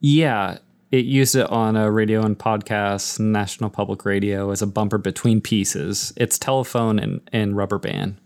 yeah 0.00 0.58
it 0.90 1.06
used 1.06 1.34
it 1.34 1.48
on 1.50 1.74
a 1.74 1.90
radio 1.90 2.22
and 2.24 2.38
podcast 2.38 3.18
national 3.18 3.70
public 3.70 4.04
radio 4.04 4.50
as 4.50 4.62
a 4.62 4.66
bumper 4.66 4.98
between 4.98 5.40
pieces 5.40 6.12
it's 6.16 6.38
telephone 6.38 6.98
and, 6.98 7.20
and 7.32 7.56
rubber 7.56 7.78
band 7.78 8.16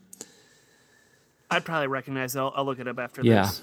I'd 1.50 1.64
probably 1.64 1.86
recognize 1.86 2.34
it. 2.34 2.40
I'll, 2.40 2.52
I'll 2.56 2.64
look 2.66 2.80
it 2.80 2.88
up 2.88 2.98
after 2.98 3.22
Yeah. 3.22 3.42
this. 3.46 3.62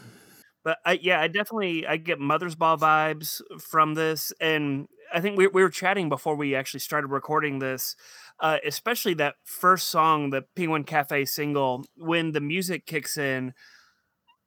But 0.64 0.78
I, 0.86 0.94
yeah, 0.94 1.20
I 1.20 1.28
definitely 1.28 1.86
I 1.86 1.98
get 1.98 2.20
Mothersbaugh 2.20 2.80
vibes 2.80 3.42
from 3.60 3.96
this, 3.96 4.32
and 4.40 4.88
I 5.14 5.20
think 5.20 5.38
we, 5.38 5.48
we 5.48 5.62
were 5.62 5.70
chatting 5.70 6.08
before 6.08 6.36
we 6.38 6.56
actually 6.56 6.80
started 6.80 7.08
recording 7.08 7.60
this, 7.60 7.98
uh, 8.40 8.58
especially 8.66 9.14
that 9.16 9.36
first 9.46 9.90
song, 9.90 10.32
the 10.32 10.44
Penguin 10.56 10.84
Cafe 10.86 11.26
single, 11.26 11.86
when 11.98 12.34
the 12.34 12.42
music 12.42 12.86
kicks 12.86 13.18
in. 13.18 13.54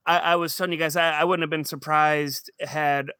I, 0.07 0.19
I 0.19 0.37
was 0.37 0.57
telling 0.57 0.73
you 0.73 0.78
guys 0.78 0.97
I, 0.97 1.21
I 1.21 1.25
wouldn't 1.25 1.43
have 1.45 1.50
been 1.50 1.64
surprised 1.64 2.50
had 2.61 3.12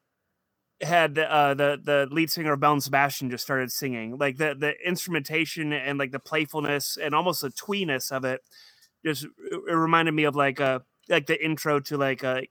had 0.81 1.17
uh, 1.19 1.53
the 1.55 1.79
the 1.83 2.07
lead 2.11 2.31
singer 2.31 2.53
of 2.53 2.59
Belle 2.59 2.73
and 2.73 2.83
Sebastian 2.83 3.29
just 3.31 3.43
started 3.43 3.71
singing 3.71 4.17
like 4.17 4.37
the 4.37 4.55
the 4.59 4.73
instrumentation 4.85 5.73
and 5.73 5.97
like 5.97 6.11
the 6.11 6.19
playfulness 6.19 6.97
and 7.01 7.15
almost 7.15 7.41
the 7.41 7.49
tweeness 7.49 8.11
of 8.11 8.25
it 8.25 8.41
just 9.05 9.25
it 9.25 9.73
reminded 9.73 10.13
me 10.13 10.25
of 10.25 10.35
like 10.35 10.59
a 10.59 10.83
like 11.09 11.27
the 11.27 11.43
intro 11.43 11.79
to 11.81 11.97
like 11.97 12.23
a 12.23 12.43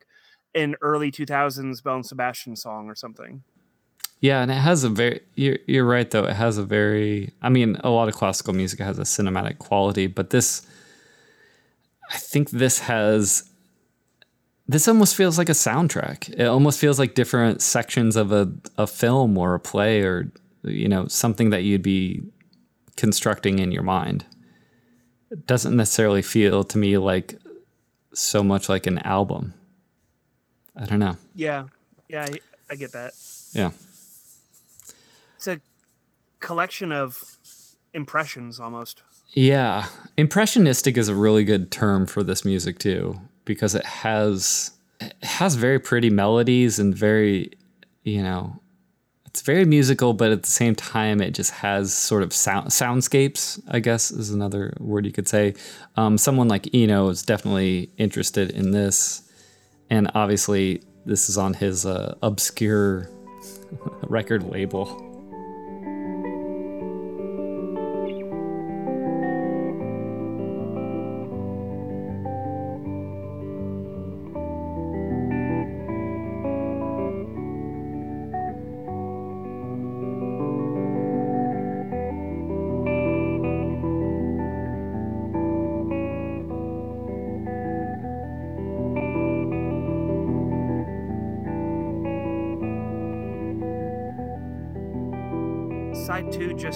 an 0.54 0.74
early 0.82 1.12
2000s 1.12 1.82
Belle 1.84 1.96
and 1.96 2.06
Sebastian 2.06 2.56
song 2.56 2.88
or 2.88 2.94
something. 2.96 3.44
Yeah, 4.20 4.42
and 4.42 4.50
it 4.50 4.54
has 4.54 4.82
a 4.84 4.88
very 4.88 5.20
you're 5.34 5.58
you're 5.66 5.84
right 5.84 6.10
though. 6.10 6.24
It 6.24 6.34
has 6.34 6.58
a 6.58 6.64
very 6.64 7.32
I 7.42 7.48
mean, 7.48 7.76
a 7.84 7.90
lot 7.90 8.08
of 8.08 8.14
classical 8.14 8.54
music 8.54 8.80
has 8.80 8.98
a 8.98 9.02
cinematic 9.02 9.58
quality, 9.58 10.06
but 10.06 10.30
this 10.30 10.66
I 12.10 12.16
think 12.18 12.50
this 12.50 12.80
has 12.80 13.50
this 14.68 14.88
almost 14.88 15.14
feels 15.14 15.38
like 15.38 15.48
a 15.48 15.52
soundtrack. 15.52 16.28
It 16.30 16.46
almost 16.46 16.80
feels 16.80 16.98
like 16.98 17.14
different 17.14 17.62
sections 17.62 18.16
of 18.16 18.32
a, 18.32 18.52
a 18.76 18.86
film 18.86 19.38
or 19.38 19.54
a 19.54 19.60
play 19.60 20.02
or 20.02 20.30
you 20.66 20.88
know, 20.88 21.06
something 21.06 21.50
that 21.50 21.62
you'd 21.62 21.82
be 21.82 22.22
constructing 22.96 23.58
in 23.58 23.70
your 23.70 23.82
mind. 23.82 24.24
It 25.30 25.46
doesn't 25.46 25.76
necessarily 25.76 26.22
feel 26.22 26.64
to 26.64 26.78
me 26.78 26.98
like 26.98 27.38
so 28.12 28.42
much 28.42 28.68
like 28.68 28.86
an 28.86 28.98
album. 29.00 29.54
I 30.76 30.86
don't 30.86 30.98
know. 30.98 31.16
Yeah, 31.34 31.66
yeah, 32.08 32.24
I, 32.24 32.38
I 32.70 32.74
get 32.74 32.92
that. 32.92 33.14
Yeah. 33.52 33.70
It's 35.46 35.62
a 35.62 36.44
collection 36.44 36.90
of 36.90 37.36
impressions 37.94 38.58
almost. 38.58 39.02
Yeah, 39.32 39.86
impressionistic 40.16 40.96
is 40.96 41.08
a 41.08 41.14
really 41.14 41.44
good 41.44 41.70
term 41.70 42.06
for 42.06 42.22
this 42.22 42.44
music 42.44 42.78
too 42.78 43.20
because 43.44 43.74
it 43.74 43.84
has 43.84 44.72
it 45.00 45.14
has 45.22 45.54
very 45.54 45.78
pretty 45.78 46.10
melodies 46.10 46.78
and 46.78 46.94
very 46.94 47.52
you 48.02 48.22
know 48.22 48.60
it's 49.26 49.42
very 49.42 49.64
musical 49.64 50.14
but 50.14 50.32
at 50.32 50.42
the 50.42 50.48
same 50.48 50.74
time 50.74 51.20
it 51.20 51.32
just 51.32 51.52
has 51.52 51.92
sort 51.92 52.22
of 52.22 52.32
sound 52.32 52.68
soundscapes 52.68 53.60
I 53.68 53.78
guess 53.78 54.10
is 54.10 54.30
another 54.30 54.72
word 54.80 55.06
you 55.06 55.12
could 55.12 55.28
say. 55.28 55.54
Um, 55.96 56.18
someone 56.18 56.48
like 56.48 56.74
Eno 56.74 57.08
is 57.08 57.22
definitely 57.22 57.90
interested 57.98 58.50
in 58.50 58.72
this 58.72 59.30
and 59.90 60.10
obviously 60.14 60.82
this 61.04 61.28
is 61.28 61.38
on 61.38 61.54
his 61.54 61.86
uh, 61.86 62.16
obscure 62.20 63.08
record 64.02 64.42
label. 64.42 65.05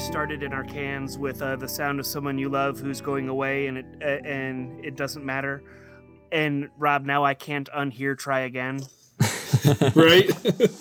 Side 0.00 0.06
just 0.06 0.12
started 0.12 0.42
in 0.42 0.54
our 0.54 0.64
cans 0.64 1.18
with 1.18 1.42
uh, 1.42 1.56
the 1.56 1.68
sound 1.68 2.00
of 2.00 2.06
someone 2.06 2.38
you 2.38 2.48
love 2.48 2.80
who's 2.80 3.02
going 3.02 3.28
away, 3.28 3.66
and 3.66 3.76
it 3.78 3.84
uh, 4.00 4.26
and 4.26 4.82
it 4.82 4.96
doesn't 4.96 5.24
matter. 5.26 5.62
And 6.32 6.70
Rob, 6.78 7.04
now 7.04 7.22
I 7.22 7.34
can't 7.34 7.68
unhear. 7.76 8.16
Try 8.16 8.40
again. 8.40 8.80
right? 9.94 10.30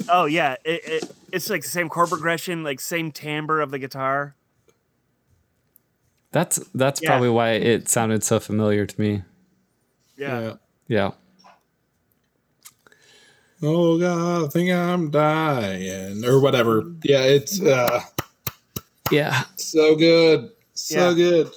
Oh 0.09 0.25
yeah, 0.25 0.55
it, 0.63 0.81
it 0.85 1.11
it's 1.33 1.49
like 1.49 1.63
the 1.63 1.67
same 1.67 1.89
chord 1.89 2.09
progression, 2.09 2.63
like 2.63 2.79
same 2.79 3.11
timbre 3.11 3.59
of 3.59 3.71
the 3.71 3.79
guitar. 3.79 4.35
That's 6.31 6.57
that's 6.73 7.01
Yeah. 7.01 7.09
probably 7.09 7.29
why 7.29 7.51
it 7.51 7.89
sounded 7.89 8.23
so 8.23 8.39
familiar 8.39 8.85
to 8.85 9.01
me. 9.01 9.23
Yeah. 10.17 10.53
Yeah. 10.87 11.11
Oh 13.61 13.99
God, 13.99 14.45
I 14.45 14.47
think 14.47 14.71
I'm 14.71 15.11
dying 15.11 16.23
or 16.23 16.39
whatever. 16.39 16.83
Yeah, 17.03 17.23
it's 17.23 17.61
uh 17.61 18.01
Yeah. 19.11 19.43
so 19.55 19.95
good, 19.95 20.51
so 20.73 21.09
Yeah. 21.09 21.13
good. 21.15 21.51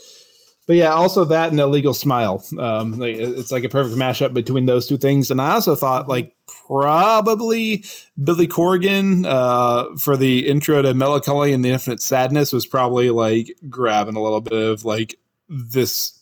But 0.66 0.76
yeah, 0.76 0.92
also 0.92 1.24
that 1.24 1.50
and 1.50 1.58
illegal 1.58 1.92
smile. 1.92 2.44
Um, 2.56 2.98
like 2.98 3.16
it's 3.16 3.50
like 3.50 3.64
a 3.64 3.68
perfect 3.68 3.96
mashup 3.98 4.32
between 4.32 4.66
those 4.66 4.86
two 4.86 4.96
things. 4.96 5.30
And 5.30 5.40
I 5.40 5.54
also 5.54 5.74
thought 5.74 6.08
like 6.08 6.34
probably 6.68 7.84
Billy 8.22 8.46
Corgan 8.46 9.26
uh, 9.26 9.96
for 9.98 10.16
the 10.16 10.48
intro 10.48 10.80
to 10.80 10.94
Melancholy 10.94 11.52
and 11.52 11.64
the 11.64 11.70
Infinite 11.70 12.00
Sadness 12.00 12.52
was 12.52 12.64
probably 12.64 13.10
like 13.10 13.56
grabbing 13.68 14.14
a 14.14 14.22
little 14.22 14.40
bit 14.40 14.52
of 14.52 14.84
like 14.84 15.16
this 15.48 16.18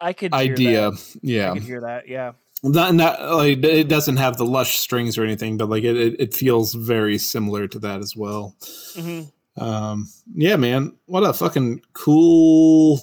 I 0.00 0.14
could 0.14 0.34
hear 0.34 0.54
idea. 0.54 0.90
That. 0.90 1.16
I 1.16 1.18
Yeah, 1.22 1.52
could 1.52 1.62
hear 1.62 1.80
that. 1.82 2.08
Yeah. 2.08 2.32
not 2.64 2.94
not 2.94 3.20
like 3.36 3.62
it 3.62 3.86
doesn't 3.88 4.16
have 4.16 4.38
the 4.38 4.46
lush 4.46 4.78
strings 4.78 5.18
or 5.18 5.24
anything, 5.24 5.58
but 5.58 5.68
like 5.68 5.84
it 5.84 5.96
it, 5.96 6.16
it 6.20 6.34
feels 6.34 6.72
very 6.72 7.18
similar 7.18 7.68
to 7.68 7.78
that 7.80 8.00
as 8.00 8.16
well. 8.16 8.56
hmm 8.96 9.22
Um, 9.56 10.08
yeah, 10.34 10.56
man, 10.56 10.96
what 11.06 11.20
a 11.24 11.32
fucking 11.32 11.82
cool 11.92 13.00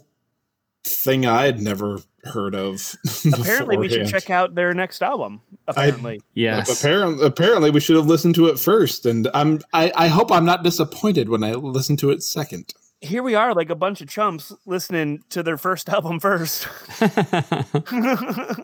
thing 0.84 1.26
I 1.26 1.46
had 1.46 1.62
never 1.62 2.00
heard 2.24 2.56
of. 2.56 2.96
Apparently, 3.34 3.78
we 3.78 3.88
should 3.90 4.08
check 4.08 4.30
out 4.30 4.56
their 4.56 4.74
next 4.74 5.02
album. 5.04 5.42
Apparently, 5.68 6.22
Yes. 6.34 6.80
Apparently, 6.82 7.26
apparently, 7.26 7.70
we 7.72 7.80
should 7.80 7.96
have 7.96 8.08
listened 8.08 8.36
to 8.36 8.48
it 8.48 8.58
first, 8.60 9.06
and 9.06 9.30
I'm. 9.34 9.60
I, 9.74 9.92
I 9.96 10.08
hope 10.08 10.32
I'm 10.32 10.46
not 10.46 10.64
disappointed 10.64 11.30
when 11.30 11.44
I 11.44 11.52
listen 11.54 11.96
to 11.98 12.10
it 12.10 12.24
second. 12.24 12.74
here 13.02 13.22
we 13.24 13.36
are, 13.36 13.54
like 13.54 13.70
a 13.70 13.76
bunch 13.76 14.02
of 14.02 14.10
chumps 14.10 14.52
listening 14.66 15.24
to 15.30 15.44
their 15.44 15.58
first 15.58 15.88
album 15.96 16.20
first. 16.20 16.68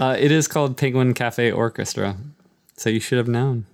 Uh, 0.00 0.16
it 0.18 0.32
is 0.32 0.48
called 0.48 0.78
Penguin 0.78 1.12
Cafe 1.12 1.52
Orchestra, 1.52 2.16
so 2.78 2.88
you 2.88 2.98
should 2.98 3.18
have 3.18 3.28
known. 3.28 3.66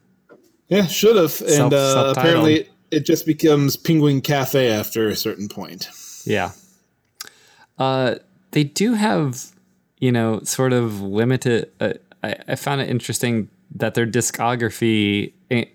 Yeah, 0.67 0.87
should 0.87 1.15
have. 1.15 1.41
And 1.43 1.51
Self- 1.51 1.73
uh, 1.73 1.93
self-titled. 1.93 2.17
apparently, 2.19 2.69
it 2.91 3.05
just 3.05 3.27
becomes 3.27 3.77
Penguin 3.77 4.21
Cafe 4.21 4.71
after 4.71 5.09
a 5.09 5.17
certain 5.17 5.49
point. 5.49 5.89
Yeah. 6.25 6.53
Uh, 7.79 8.17
they 8.53 8.65
do 8.65 8.95
have, 8.95 9.53
you 9.99 10.13
know, 10.13 10.41
sort 10.43 10.73
of 10.73 11.01
limited. 11.01 11.71
Uh, 11.81 11.95
I, 12.23 12.37
I 12.49 12.55
found 12.57 12.81
it 12.81 12.89
interesting 12.89 13.49
that 13.75 13.95
their 13.95 14.07
discography, 14.07 15.33
eh, 15.51 15.67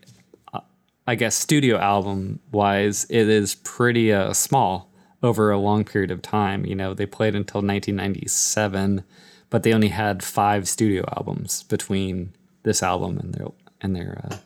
uh, 0.54 0.62
I 1.08 1.16
guess, 1.16 1.36
studio 1.36 1.78
album 1.78 2.40
wise, 2.52 3.06
it 3.10 3.30
is 3.30 3.56
pretty 3.56 4.12
uh, 4.12 4.34
small 4.34 4.90
over 5.22 5.52
a 5.52 5.58
long 5.58 5.86
period 5.86 6.12
of 6.12 6.22
time. 6.22 6.66
You 6.66 6.76
know, 6.76 6.94
they 6.94 7.06
played 7.06 7.36
until 7.36 7.60
1997, 7.60 9.04
but 9.50 9.64
they 9.64 9.74
only 9.74 9.90
had 9.90 10.24
five 10.24 10.68
studio 10.68 11.06
albums 11.16 11.64
between 11.64 12.34
this 12.64 12.82
album 12.84 13.18
and 13.18 13.34
their 13.34 13.48
and 13.82 13.96
their, 13.96 14.26
uh, 14.30 14.38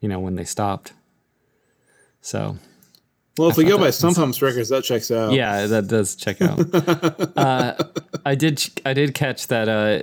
you 0.00 0.08
know, 0.08 0.20
when 0.20 0.36
they 0.36 0.44
stopped. 0.44 0.92
So 2.20 2.56
Well, 3.38 3.48
if 3.48 3.56
we 3.56 3.64
go 3.64 3.78
by 3.78 3.86
that 3.86 3.92
Sun 3.92 4.14
Pumps 4.14 4.42
Records, 4.42 4.68
that 4.68 4.84
checks 4.84 5.10
out. 5.10 5.32
yeah, 5.32 5.66
that 5.66 5.88
does 5.88 6.14
check 6.16 6.40
out. 6.42 6.58
uh, 7.36 7.74
I 8.26 8.34
did. 8.34 8.62
I 8.84 8.92
did 8.92 9.14
catch 9.14 9.46
that 9.48 9.68
uh, 9.68 10.02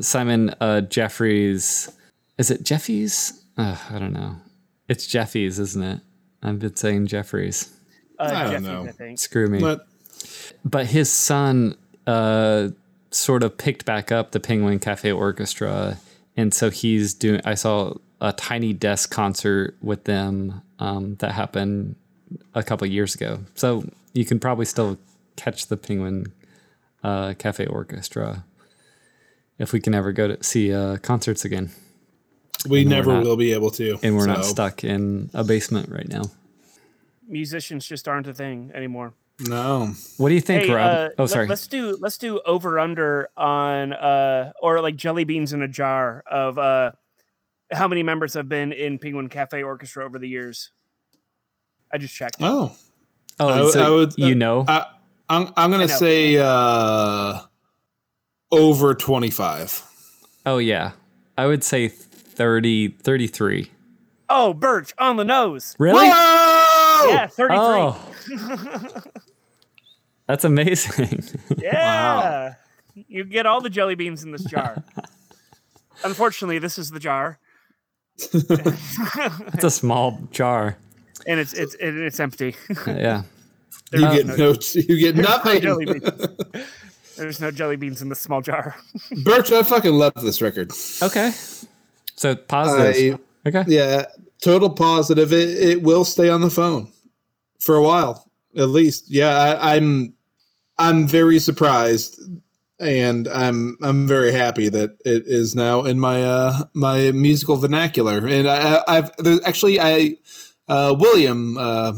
Simon 0.00 0.54
uh, 0.60 0.80
Jeffries. 0.82 1.90
Is 2.38 2.50
it 2.50 2.64
Jeffries? 2.64 3.44
Uh, 3.56 3.76
I 3.90 3.98
don't 3.98 4.12
know. 4.12 4.36
It's 4.88 5.06
Jeffries, 5.06 5.58
isn't 5.58 5.82
it? 5.82 6.00
I've 6.42 6.58
been 6.58 6.76
saying 6.76 7.06
Jeffries. 7.06 7.72
Uh, 8.18 8.24
I 8.24 8.42
don't 8.42 8.52
Jeffy, 8.52 8.64
know. 8.64 8.86
I 8.86 8.92
think. 8.92 9.18
Screw 9.18 9.48
me. 9.48 9.60
But 9.60 9.86
but 10.64 10.86
his 10.86 11.10
son 11.10 11.76
uh, 12.06 12.68
sort 13.10 13.42
of 13.42 13.56
picked 13.56 13.84
back 13.84 14.10
up 14.12 14.32
the 14.32 14.40
Penguin 14.40 14.78
Cafe 14.78 15.10
Orchestra, 15.12 15.98
and 16.36 16.52
so 16.52 16.70
he's 16.70 17.14
doing. 17.14 17.40
I 17.44 17.54
saw 17.54 17.94
a 18.20 18.32
tiny 18.32 18.72
desk 18.72 19.10
concert 19.10 19.76
with 19.82 20.04
them 20.04 20.62
um, 20.78 21.16
that 21.16 21.32
happened 21.32 21.96
a 22.54 22.62
couple 22.62 22.86
years 22.86 23.14
ago. 23.14 23.40
So 23.54 23.84
you 24.14 24.24
can 24.24 24.38
probably 24.40 24.64
still 24.64 24.98
catch 25.36 25.66
the 25.66 25.76
Penguin 25.76 26.32
uh, 27.04 27.34
Cafe 27.38 27.66
Orchestra 27.66 28.44
if 29.58 29.72
we 29.72 29.80
can 29.80 29.94
ever 29.94 30.12
go 30.12 30.28
to 30.28 30.42
see 30.42 30.72
uh, 30.72 30.98
concerts 30.98 31.44
again, 31.44 31.70
we 32.68 32.84
we're 32.84 32.88
never 32.90 33.12
not- 33.14 33.24
will 33.24 33.36
be 33.36 33.52
able 33.52 33.70
to. 33.70 33.98
and 34.02 34.16
we're 34.16 34.26
not 34.26 34.44
stuck 34.44 34.84
in 34.84 35.30
a 35.32 35.42
basement 35.44 35.88
right 35.90 36.08
now. 36.08 36.22
Musicians 37.28 37.86
just 37.86 38.06
aren't 38.06 38.26
a 38.26 38.34
thing 38.34 38.70
anymore. 38.74 39.14
No. 39.40 39.92
What 40.16 40.28
do 40.30 40.34
you 40.34 40.40
think, 40.40 40.64
Hey, 40.64 40.72
Rob? 40.72 40.90
uh, 40.90 41.08
oh, 41.18 41.26
sorry. 41.26 41.46
let's 41.46 41.66
do 41.66 41.96
let's 42.00 42.16
do 42.18 42.40
over 42.46 42.78
under 42.78 43.28
on 43.36 43.92
uh 43.92 44.52
or 44.62 44.80
like 44.80 44.96
jelly 44.96 45.24
beans 45.24 45.52
in 45.52 45.60
a 45.62 45.68
jar 45.68 46.22
of 46.30 46.56
uh 46.58 46.92
how 47.72 47.88
many 47.88 48.02
members 48.02 48.34
have 48.34 48.48
been 48.48 48.72
in 48.72 48.98
Penguin 48.98 49.28
Cafe 49.28 49.62
Orchestra 49.62 50.04
over 50.04 50.18
the 50.18 50.28
years. 50.28 50.70
I 51.92 51.98
just 51.98 52.14
checked. 52.14 52.36
Oh. 52.40 52.74
oh, 53.40 53.48
I 53.68 53.70
so 53.70 53.82
I 53.86 53.90
would- 53.90 54.14
you 54.16 54.34
know. 54.34 54.64
I, 54.68 54.86
I'm, 55.28 55.52
I'm 55.56 55.70
gonna 55.72 55.88
say 55.88 56.36
uh, 56.38 57.40
over 58.52 58.94
25. 58.94 59.82
oh, 60.46 60.58
yeah. 60.58 60.92
I 61.36 61.46
would 61.46 61.64
say 61.64 61.88
30, 61.88 62.88
33. 62.88 63.70
Oh, 64.28 64.54
Birch 64.54 64.92
on 64.98 65.16
the 65.16 65.24
nose. 65.24 65.74
Really? 65.78 66.06
Whoa! 66.08 67.08
Yeah, 67.08 67.26
33. 67.26 67.56
Oh. 67.58 69.02
That's 70.26 70.44
amazing. 70.44 71.22
Yeah. 71.58 72.54
You 72.94 73.24
get 73.24 73.44
all 73.46 73.60
the 73.60 73.68
jelly 73.70 73.94
beans 73.94 74.24
in 74.24 74.30
this 74.32 74.44
jar. 74.44 74.82
Unfortunately, 76.04 76.58
this 76.58 76.78
is 76.78 76.90
the 76.90 76.98
jar. 76.98 77.38
It's 79.54 79.64
a 79.64 79.70
small 79.70 80.18
jar. 80.30 80.76
And 81.26 81.40
it's 81.40 81.52
it's 81.52 81.74
and 81.76 81.98
it's 81.98 82.20
empty. 82.20 82.56
Yeah. 82.86 83.22
You 83.92 84.00
get 84.00 84.26
no- 84.26 84.34
no, 84.36 84.58
you 84.74 84.98
get 85.00 85.14
there's 85.16 85.26
no 85.62 85.76
nothing. 85.78 86.00
There's 87.16 87.40
no 87.40 87.50
jelly 87.52 87.76
beans 87.76 88.02
in 88.02 88.08
this 88.08 88.20
small 88.20 88.42
jar. 88.42 88.74
Birch, 89.22 89.52
I 89.52 89.62
fucking 89.62 89.92
love 89.94 90.12
this 90.16 90.42
record. 90.42 90.72
Okay. 91.02 91.30
So 92.16 92.34
positive. 92.34 93.20
okay. 93.46 93.64
Yeah, 93.68 94.06
total 94.42 94.70
positive. 94.70 95.32
It, 95.32 95.50
it 95.50 95.82
will 95.82 96.04
stay 96.04 96.28
on 96.28 96.40
the 96.40 96.50
phone 96.50 96.90
for 97.60 97.76
a 97.76 97.82
while, 97.82 98.28
at 98.56 98.70
least. 98.70 99.08
Yeah, 99.08 99.28
I, 99.36 99.76
I'm 99.76 100.12
I'm 100.78 101.06
very 101.06 101.38
surprised, 101.38 102.18
and 102.78 103.26
I'm 103.28 103.76
I'm 103.82 104.06
very 104.06 104.32
happy 104.32 104.68
that 104.68 104.90
it 105.04 105.24
is 105.26 105.54
now 105.54 105.84
in 105.84 105.98
my 105.98 106.22
uh 106.22 106.64
my 106.74 107.12
musical 107.12 107.56
vernacular. 107.56 108.26
And 108.26 108.48
I, 108.48 108.76
I- 108.76 108.84
I've 108.98 109.16
there's 109.16 109.40
actually 109.44 109.80
I 109.80 110.16
uh 110.68 110.94
William 110.98 111.56
uh 111.58 111.92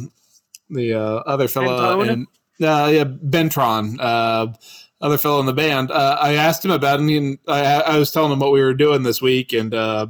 the 0.70 0.94
uh, 0.94 1.14
other 1.26 1.48
fellow 1.48 2.00
and 2.02 2.26
uh, 2.60 2.90
yeah 2.92 3.04
Bentron 3.04 3.96
uh 3.98 4.48
other 5.00 5.16
fellow 5.18 5.38
in 5.40 5.46
the 5.46 5.52
band. 5.52 5.90
Uh, 5.92 6.18
I 6.20 6.34
asked 6.34 6.64
him 6.64 6.72
about 6.72 6.98
it, 7.00 7.08
and 7.08 7.38
I, 7.46 7.62
I 7.82 7.98
was 7.98 8.10
telling 8.10 8.32
him 8.32 8.40
what 8.40 8.50
we 8.50 8.60
were 8.60 8.74
doing 8.74 9.04
this 9.04 9.22
week, 9.22 9.52
and 9.52 9.72
uh, 9.72 10.08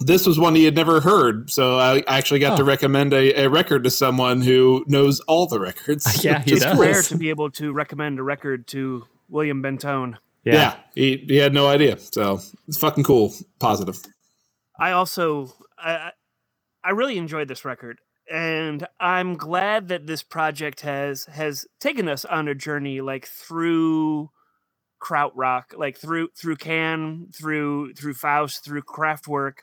this 0.00 0.26
was 0.26 0.36
one 0.36 0.56
he 0.56 0.64
had 0.64 0.74
never 0.74 1.00
heard. 1.00 1.48
So 1.48 1.78
I 1.78 2.02
actually 2.08 2.40
got 2.40 2.56
to 2.56 2.64
Oh. 2.64 2.66
recommend 2.66 3.14
a, 3.14 3.42
a 3.44 3.48
record 3.48 3.84
to 3.84 3.90
someone 3.90 4.40
who 4.42 4.84
knows 4.88 5.20
all 5.20 5.46
the 5.46 5.60
records. 5.60 6.04
Yeah, 6.24 6.40
he 6.44 6.54
Which 6.54 6.54
is 6.54 6.62
does. 6.64 6.72
It's 6.72 6.80
rare 6.80 7.02
to 7.02 7.16
be 7.16 7.30
able 7.30 7.50
to 7.52 7.72
recommend 7.72 8.18
a 8.18 8.24
record 8.24 8.66
to 8.68 9.04
William 9.28 9.62
Bentone. 9.62 10.16
Yeah, 10.44 10.76
he, 10.94 11.24
he 11.26 11.36
had 11.36 11.54
no 11.54 11.66
idea. 11.66 11.98
So 11.98 12.40
it's 12.68 12.76
fucking 12.78 13.04
cool. 13.04 13.32
Positive. 13.60 13.98
I 14.78 14.92
also 14.92 15.52
I 15.78 15.90
I- 15.94 16.12
I 16.86 16.90
really 16.90 17.16
enjoyed 17.16 17.48
this 17.48 17.64
record, 17.64 17.98
and 18.30 18.86
I'm 19.00 19.36
glad 19.36 19.88
that 19.88 20.06
this 20.06 20.22
project 20.22 20.82
has 20.82 21.24
has 21.24 21.64
taken 21.80 22.10
us 22.10 22.26
on 22.26 22.46
a 22.46 22.54
journey 22.54 23.00
like 23.00 23.26
through 23.26 24.28
krautrock, 25.00 25.74
like 25.76 25.96
through 25.96 26.28
through 26.36 26.56
Can, 26.56 27.28
through 27.34 27.94
through 27.94 28.12
Faust, 28.12 28.64
through 28.64 28.82
Kraftwerk, 28.82 29.60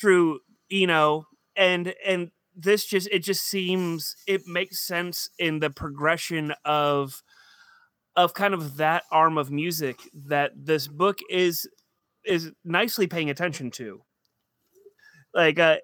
through 0.00 0.40
Eno, 0.70 1.26
and 1.56 1.92
and 2.06 2.30
this 2.54 2.84
just 2.86 3.08
it 3.10 3.20
just 3.24 3.42
seems 3.44 4.14
it 4.28 4.46
makes 4.46 4.78
sense 4.78 5.28
in 5.38 5.58
the 5.58 5.70
progression 5.70 6.52
of 6.64 7.22
of 8.24 8.34
kind 8.34 8.52
of 8.52 8.76
that 8.76 9.04
arm 9.10 9.38
of 9.38 9.50
music 9.50 9.98
that 10.26 10.52
this 10.54 10.86
book 10.86 11.18
is 11.30 11.68
is 12.24 12.52
nicely 12.64 13.06
paying 13.06 13.30
attention 13.30 13.70
to. 13.70 14.02
Like 15.34 15.58
uh 15.58 15.78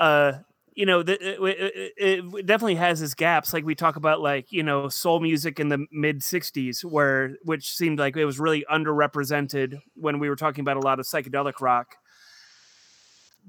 uh 0.00 0.32
you 0.74 0.86
know 0.86 1.02
the, 1.02 1.14
it, 1.14 1.92
it, 1.96 2.24
it 2.34 2.46
definitely 2.46 2.76
has 2.76 3.02
its 3.02 3.14
gaps. 3.14 3.52
Like 3.52 3.64
we 3.64 3.74
talk 3.74 3.96
about 3.96 4.20
like 4.20 4.50
you 4.50 4.62
know 4.62 4.88
soul 4.88 5.20
music 5.20 5.60
in 5.60 5.68
the 5.68 5.84
mid 5.92 6.20
60s 6.20 6.84
where 6.84 7.36
which 7.44 7.70
seemed 7.70 7.98
like 7.98 8.16
it 8.16 8.24
was 8.24 8.38
really 8.40 8.64
underrepresented 8.70 9.78
when 9.94 10.18
we 10.18 10.28
were 10.28 10.36
talking 10.36 10.62
about 10.62 10.76
a 10.76 10.80
lot 10.80 11.00
of 11.00 11.06
psychedelic 11.06 11.60
rock. 11.60 11.96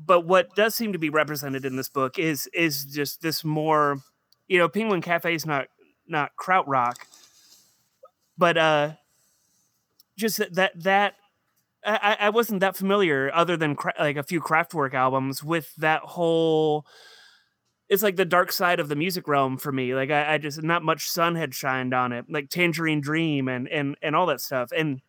But 0.06 0.26
what 0.26 0.56
does 0.56 0.76
seem 0.76 0.94
to 0.94 1.00
be 1.00 1.10
represented 1.10 1.66
in 1.66 1.76
this 1.76 1.90
book 1.90 2.20
is 2.20 2.50
is 2.54 2.84
just 2.86 3.22
this 3.22 3.46
more 3.46 4.00
you 4.48 4.58
know 4.58 4.68
penguin 4.68 5.02
cafe 5.02 5.36
is 5.36 5.46
not 5.46 5.68
not 6.08 6.32
krautrock 6.38 6.96
but 8.40 8.58
uh 8.58 8.94
just 10.18 10.38
that 10.38 10.54
that, 10.56 10.72
that 10.84 11.16
I, 11.86 12.18
I 12.20 12.30
wasn't 12.30 12.60
that 12.60 12.76
familiar 12.76 13.32
other 13.34 13.56
than 13.56 13.76
cra- 13.76 13.94
like 13.98 14.18
a 14.18 14.24
few 14.24 14.42
Kraftwerk 14.42 14.94
albums 14.94 15.44
with 15.44 15.74
that 15.78 16.02
whole 16.02 16.86
it's 17.88 18.04
like 18.04 18.18
the 18.18 18.26
dark 18.26 18.52
side 18.52 18.80
of 18.80 18.88
the 18.88 18.96
music 18.96 19.28
realm 19.28 19.58
for 19.58 19.72
me. 19.72 19.96
Like 19.96 20.12
I, 20.12 20.36
I 20.36 20.38
just 20.38 20.62
not 20.62 20.84
much 20.84 21.10
sun 21.10 21.36
had 21.36 21.56
shined 21.56 21.94
on 21.94 22.12
it 22.12 22.26
like 22.30 22.50
tangerine 22.50 23.02
dream 23.02 23.48
and 23.48 23.68
and 23.68 23.96
and 24.02 24.16
all 24.16 24.26
that 24.28 24.42
stuff. 24.42 24.72
And 24.76 25.02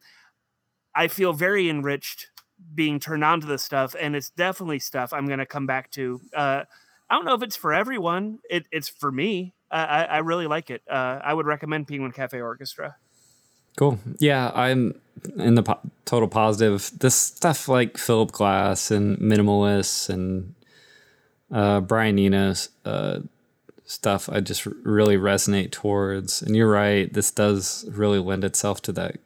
i 0.94 1.06
feel 1.06 1.32
very 1.32 1.68
enriched 1.70 2.28
being 2.74 2.98
turned 2.98 3.22
on 3.24 3.40
to 3.40 3.46
this 3.46 3.62
stuff 3.62 3.94
and 3.98 4.16
it's 4.16 4.28
definitely 4.30 4.78
stuff 4.78 5.12
i'm 5.12 5.26
gonna 5.26 5.46
come 5.46 5.66
back 5.66 5.90
to. 5.90 6.20
Uh 6.34 6.62
i 7.08 7.14
don't 7.14 7.24
know 7.24 7.34
if 7.34 7.42
it's 7.42 7.56
for 7.56 7.72
everyone. 7.74 8.38
It, 8.48 8.66
it's 8.70 8.88
for 8.88 9.10
me. 9.10 9.54
I, 9.72 10.04
I 10.04 10.18
really 10.18 10.46
like 10.46 10.70
it. 10.70 10.82
Uh 10.88 11.20
i 11.22 11.34
would 11.34 11.46
recommend 11.46 11.88
penguin 11.88 12.12
cafe 12.12 12.40
orchestra 12.40 12.96
Cool. 13.76 13.98
Yeah, 14.18 14.50
I'm 14.54 15.00
in 15.36 15.54
the 15.54 15.62
po- 15.62 15.80
total 16.04 16.28
positive. 16.28 16.90
This 16.98 17.14
stuff 17.14 17.68
like 17.68 17.96
Philip 17.96 18.32
Glass 18.32 18.90
and 18.90 19.18
Minimalists 19.18 20.08
and 20.08 20.54
uh, 21.50 21.80
Brian 21.80 22.18
Eno's 22.18 22.68
uh, 22.84 23.20
stuff 23.84 24.28
I 24.30 24.40
just 24.40 24.66
really 24.66 25.16
resonate 25.16 25.72
towards. 25.72 26.42
And 26.42 26.54
you're 26.54 26.70
right, 26.70 27.12
this 27.12 27.30
does 27.30 27.84
really 27.90 28.18
lend 28.18 28.44
itself 28.44 28.80
to 28.82 28.92
that 28.92 29.16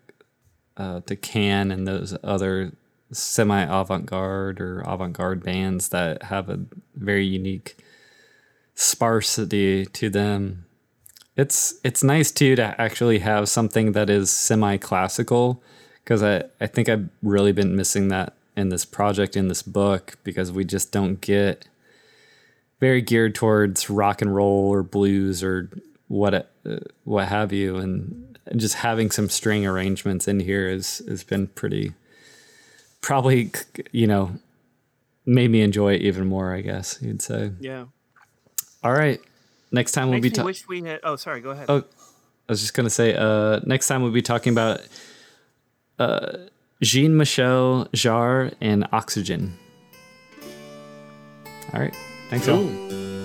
uh, 0.77 1.01
to 1.01 1.17
Can 1.17 1.71
and 1.71 1.87
those 1.87 2.17
other 2.25 2.73
semi 3.13 3.63
avant-garde 3.63 4.61
or 4.61 4.81
avant-garde 4.81 5.43
bands 5.43 5.91
that 5.91 6.25
have 6.25 6.49
a 6.49 6.61
very 6.95 7.27
unique 7.27 7.77
sparsity 8.75 9.87
to 9.87 10.11
them. 10.11 10.65
It's 11.37 11.75
it's 11.83 12.05
nice 12.05 12.31
too 12.31 12.55
to 12.57 12.81
actually 12.81 13.19
have 13.21 13.49
something 13.49 13.93
that 13.93 14.09
is 14.09 14.31
semi-classical 14.31 15.63
because 16.03 16.23
I, 16.23 16.45
I 16.61 16.67
think 16.67 16.89
I've 16.89 17.09
really 17.23 17.53
been 17.53 17.75
missing 17.75 18.09
that 18.09 18.35
in 18.57 18.69
this 18.69 18.85
project 18.85 19.37
in 19.37 19.49
this 19.49 19.63
book 19.63 20.17
because 20.23 20.53
we 20.53 20.65
just 20.65 20.93
don't 20.93 21.21
get 21.21 21.67
very 22.79 23.03
geared 23.03 23.35
towards 23.35 23.91
rock 23.91 24.23
and 24.23 24.35
roll 24.35 24.69
or 24.69 24.83
blues 24.83 25.43
or 25.43 25.71
what 26.09 26.35
uh, 26.35 26.77
what 27.05 27.29
have 27.29 27.53
you. 27.53 27.77
And 27.77 28.39
just 28.57 28.77
having 28.77 29.11
some 29.11 29.29
string 29.29 29.67
arrangements 29.67 30.29
in 30.29 30.41
here 30.41 30.69
is 30.69 31.03
has 31.09 31.25
been 31.25 31.49
pretty 31.49 31.95
probably 33.01 33.51
you 33.93 34.07
know 34.07 34.33
made 35.27 35.51
me 35.51 35.63
enjoy 35.63 35.95
it 35.95 36.03
even 36.03 36.27
more 36.27 36.55
i 36.55 36.61
guess 36.61 36.99
you'd 37.01 37.23
say. 37.23 37.51
Yeah. 37.61 37.85
all 38.83 38.93
right 38.93 39.21
next 39.75 39.93
time 39.93 40.09
we'll 40.09 40.21
Makes 40.21 40.23
be 40.23 40.31
talking 40.31 40.47
wish 40.47 40.69
we 40.69 40.83
had. 40.83 41.01
Oh, 41.03 41.17
sorry. 41.17 41.41
Go 41.41 41.51
ahead. 41.51 41.67
Oh, 41.69 41.79
I 42.49 42.53
was 42.53 42.61
just 42.61 42.75
gonna 42.75 42.91
say, 42.91 43.15
uh, 43.15 43.61
next 43.65 43.89
time 43.89 44.03
we'll 44.03 44.13
be 44.13 44.23
talking 44.23 44.53
about 44.53 44.81
uh, 45.99 46.39
Jean 46.83 47.17
Michel 47.17 47.89
Jarre 47.93 48.55
and 48.61 48.87
Oxygen. 48.93 49.59
All 51.73 51.81
right, 51.81 51.95
thanks, 52.31 52.49
all. 52.49 52.59
Cool. 52.59 53.24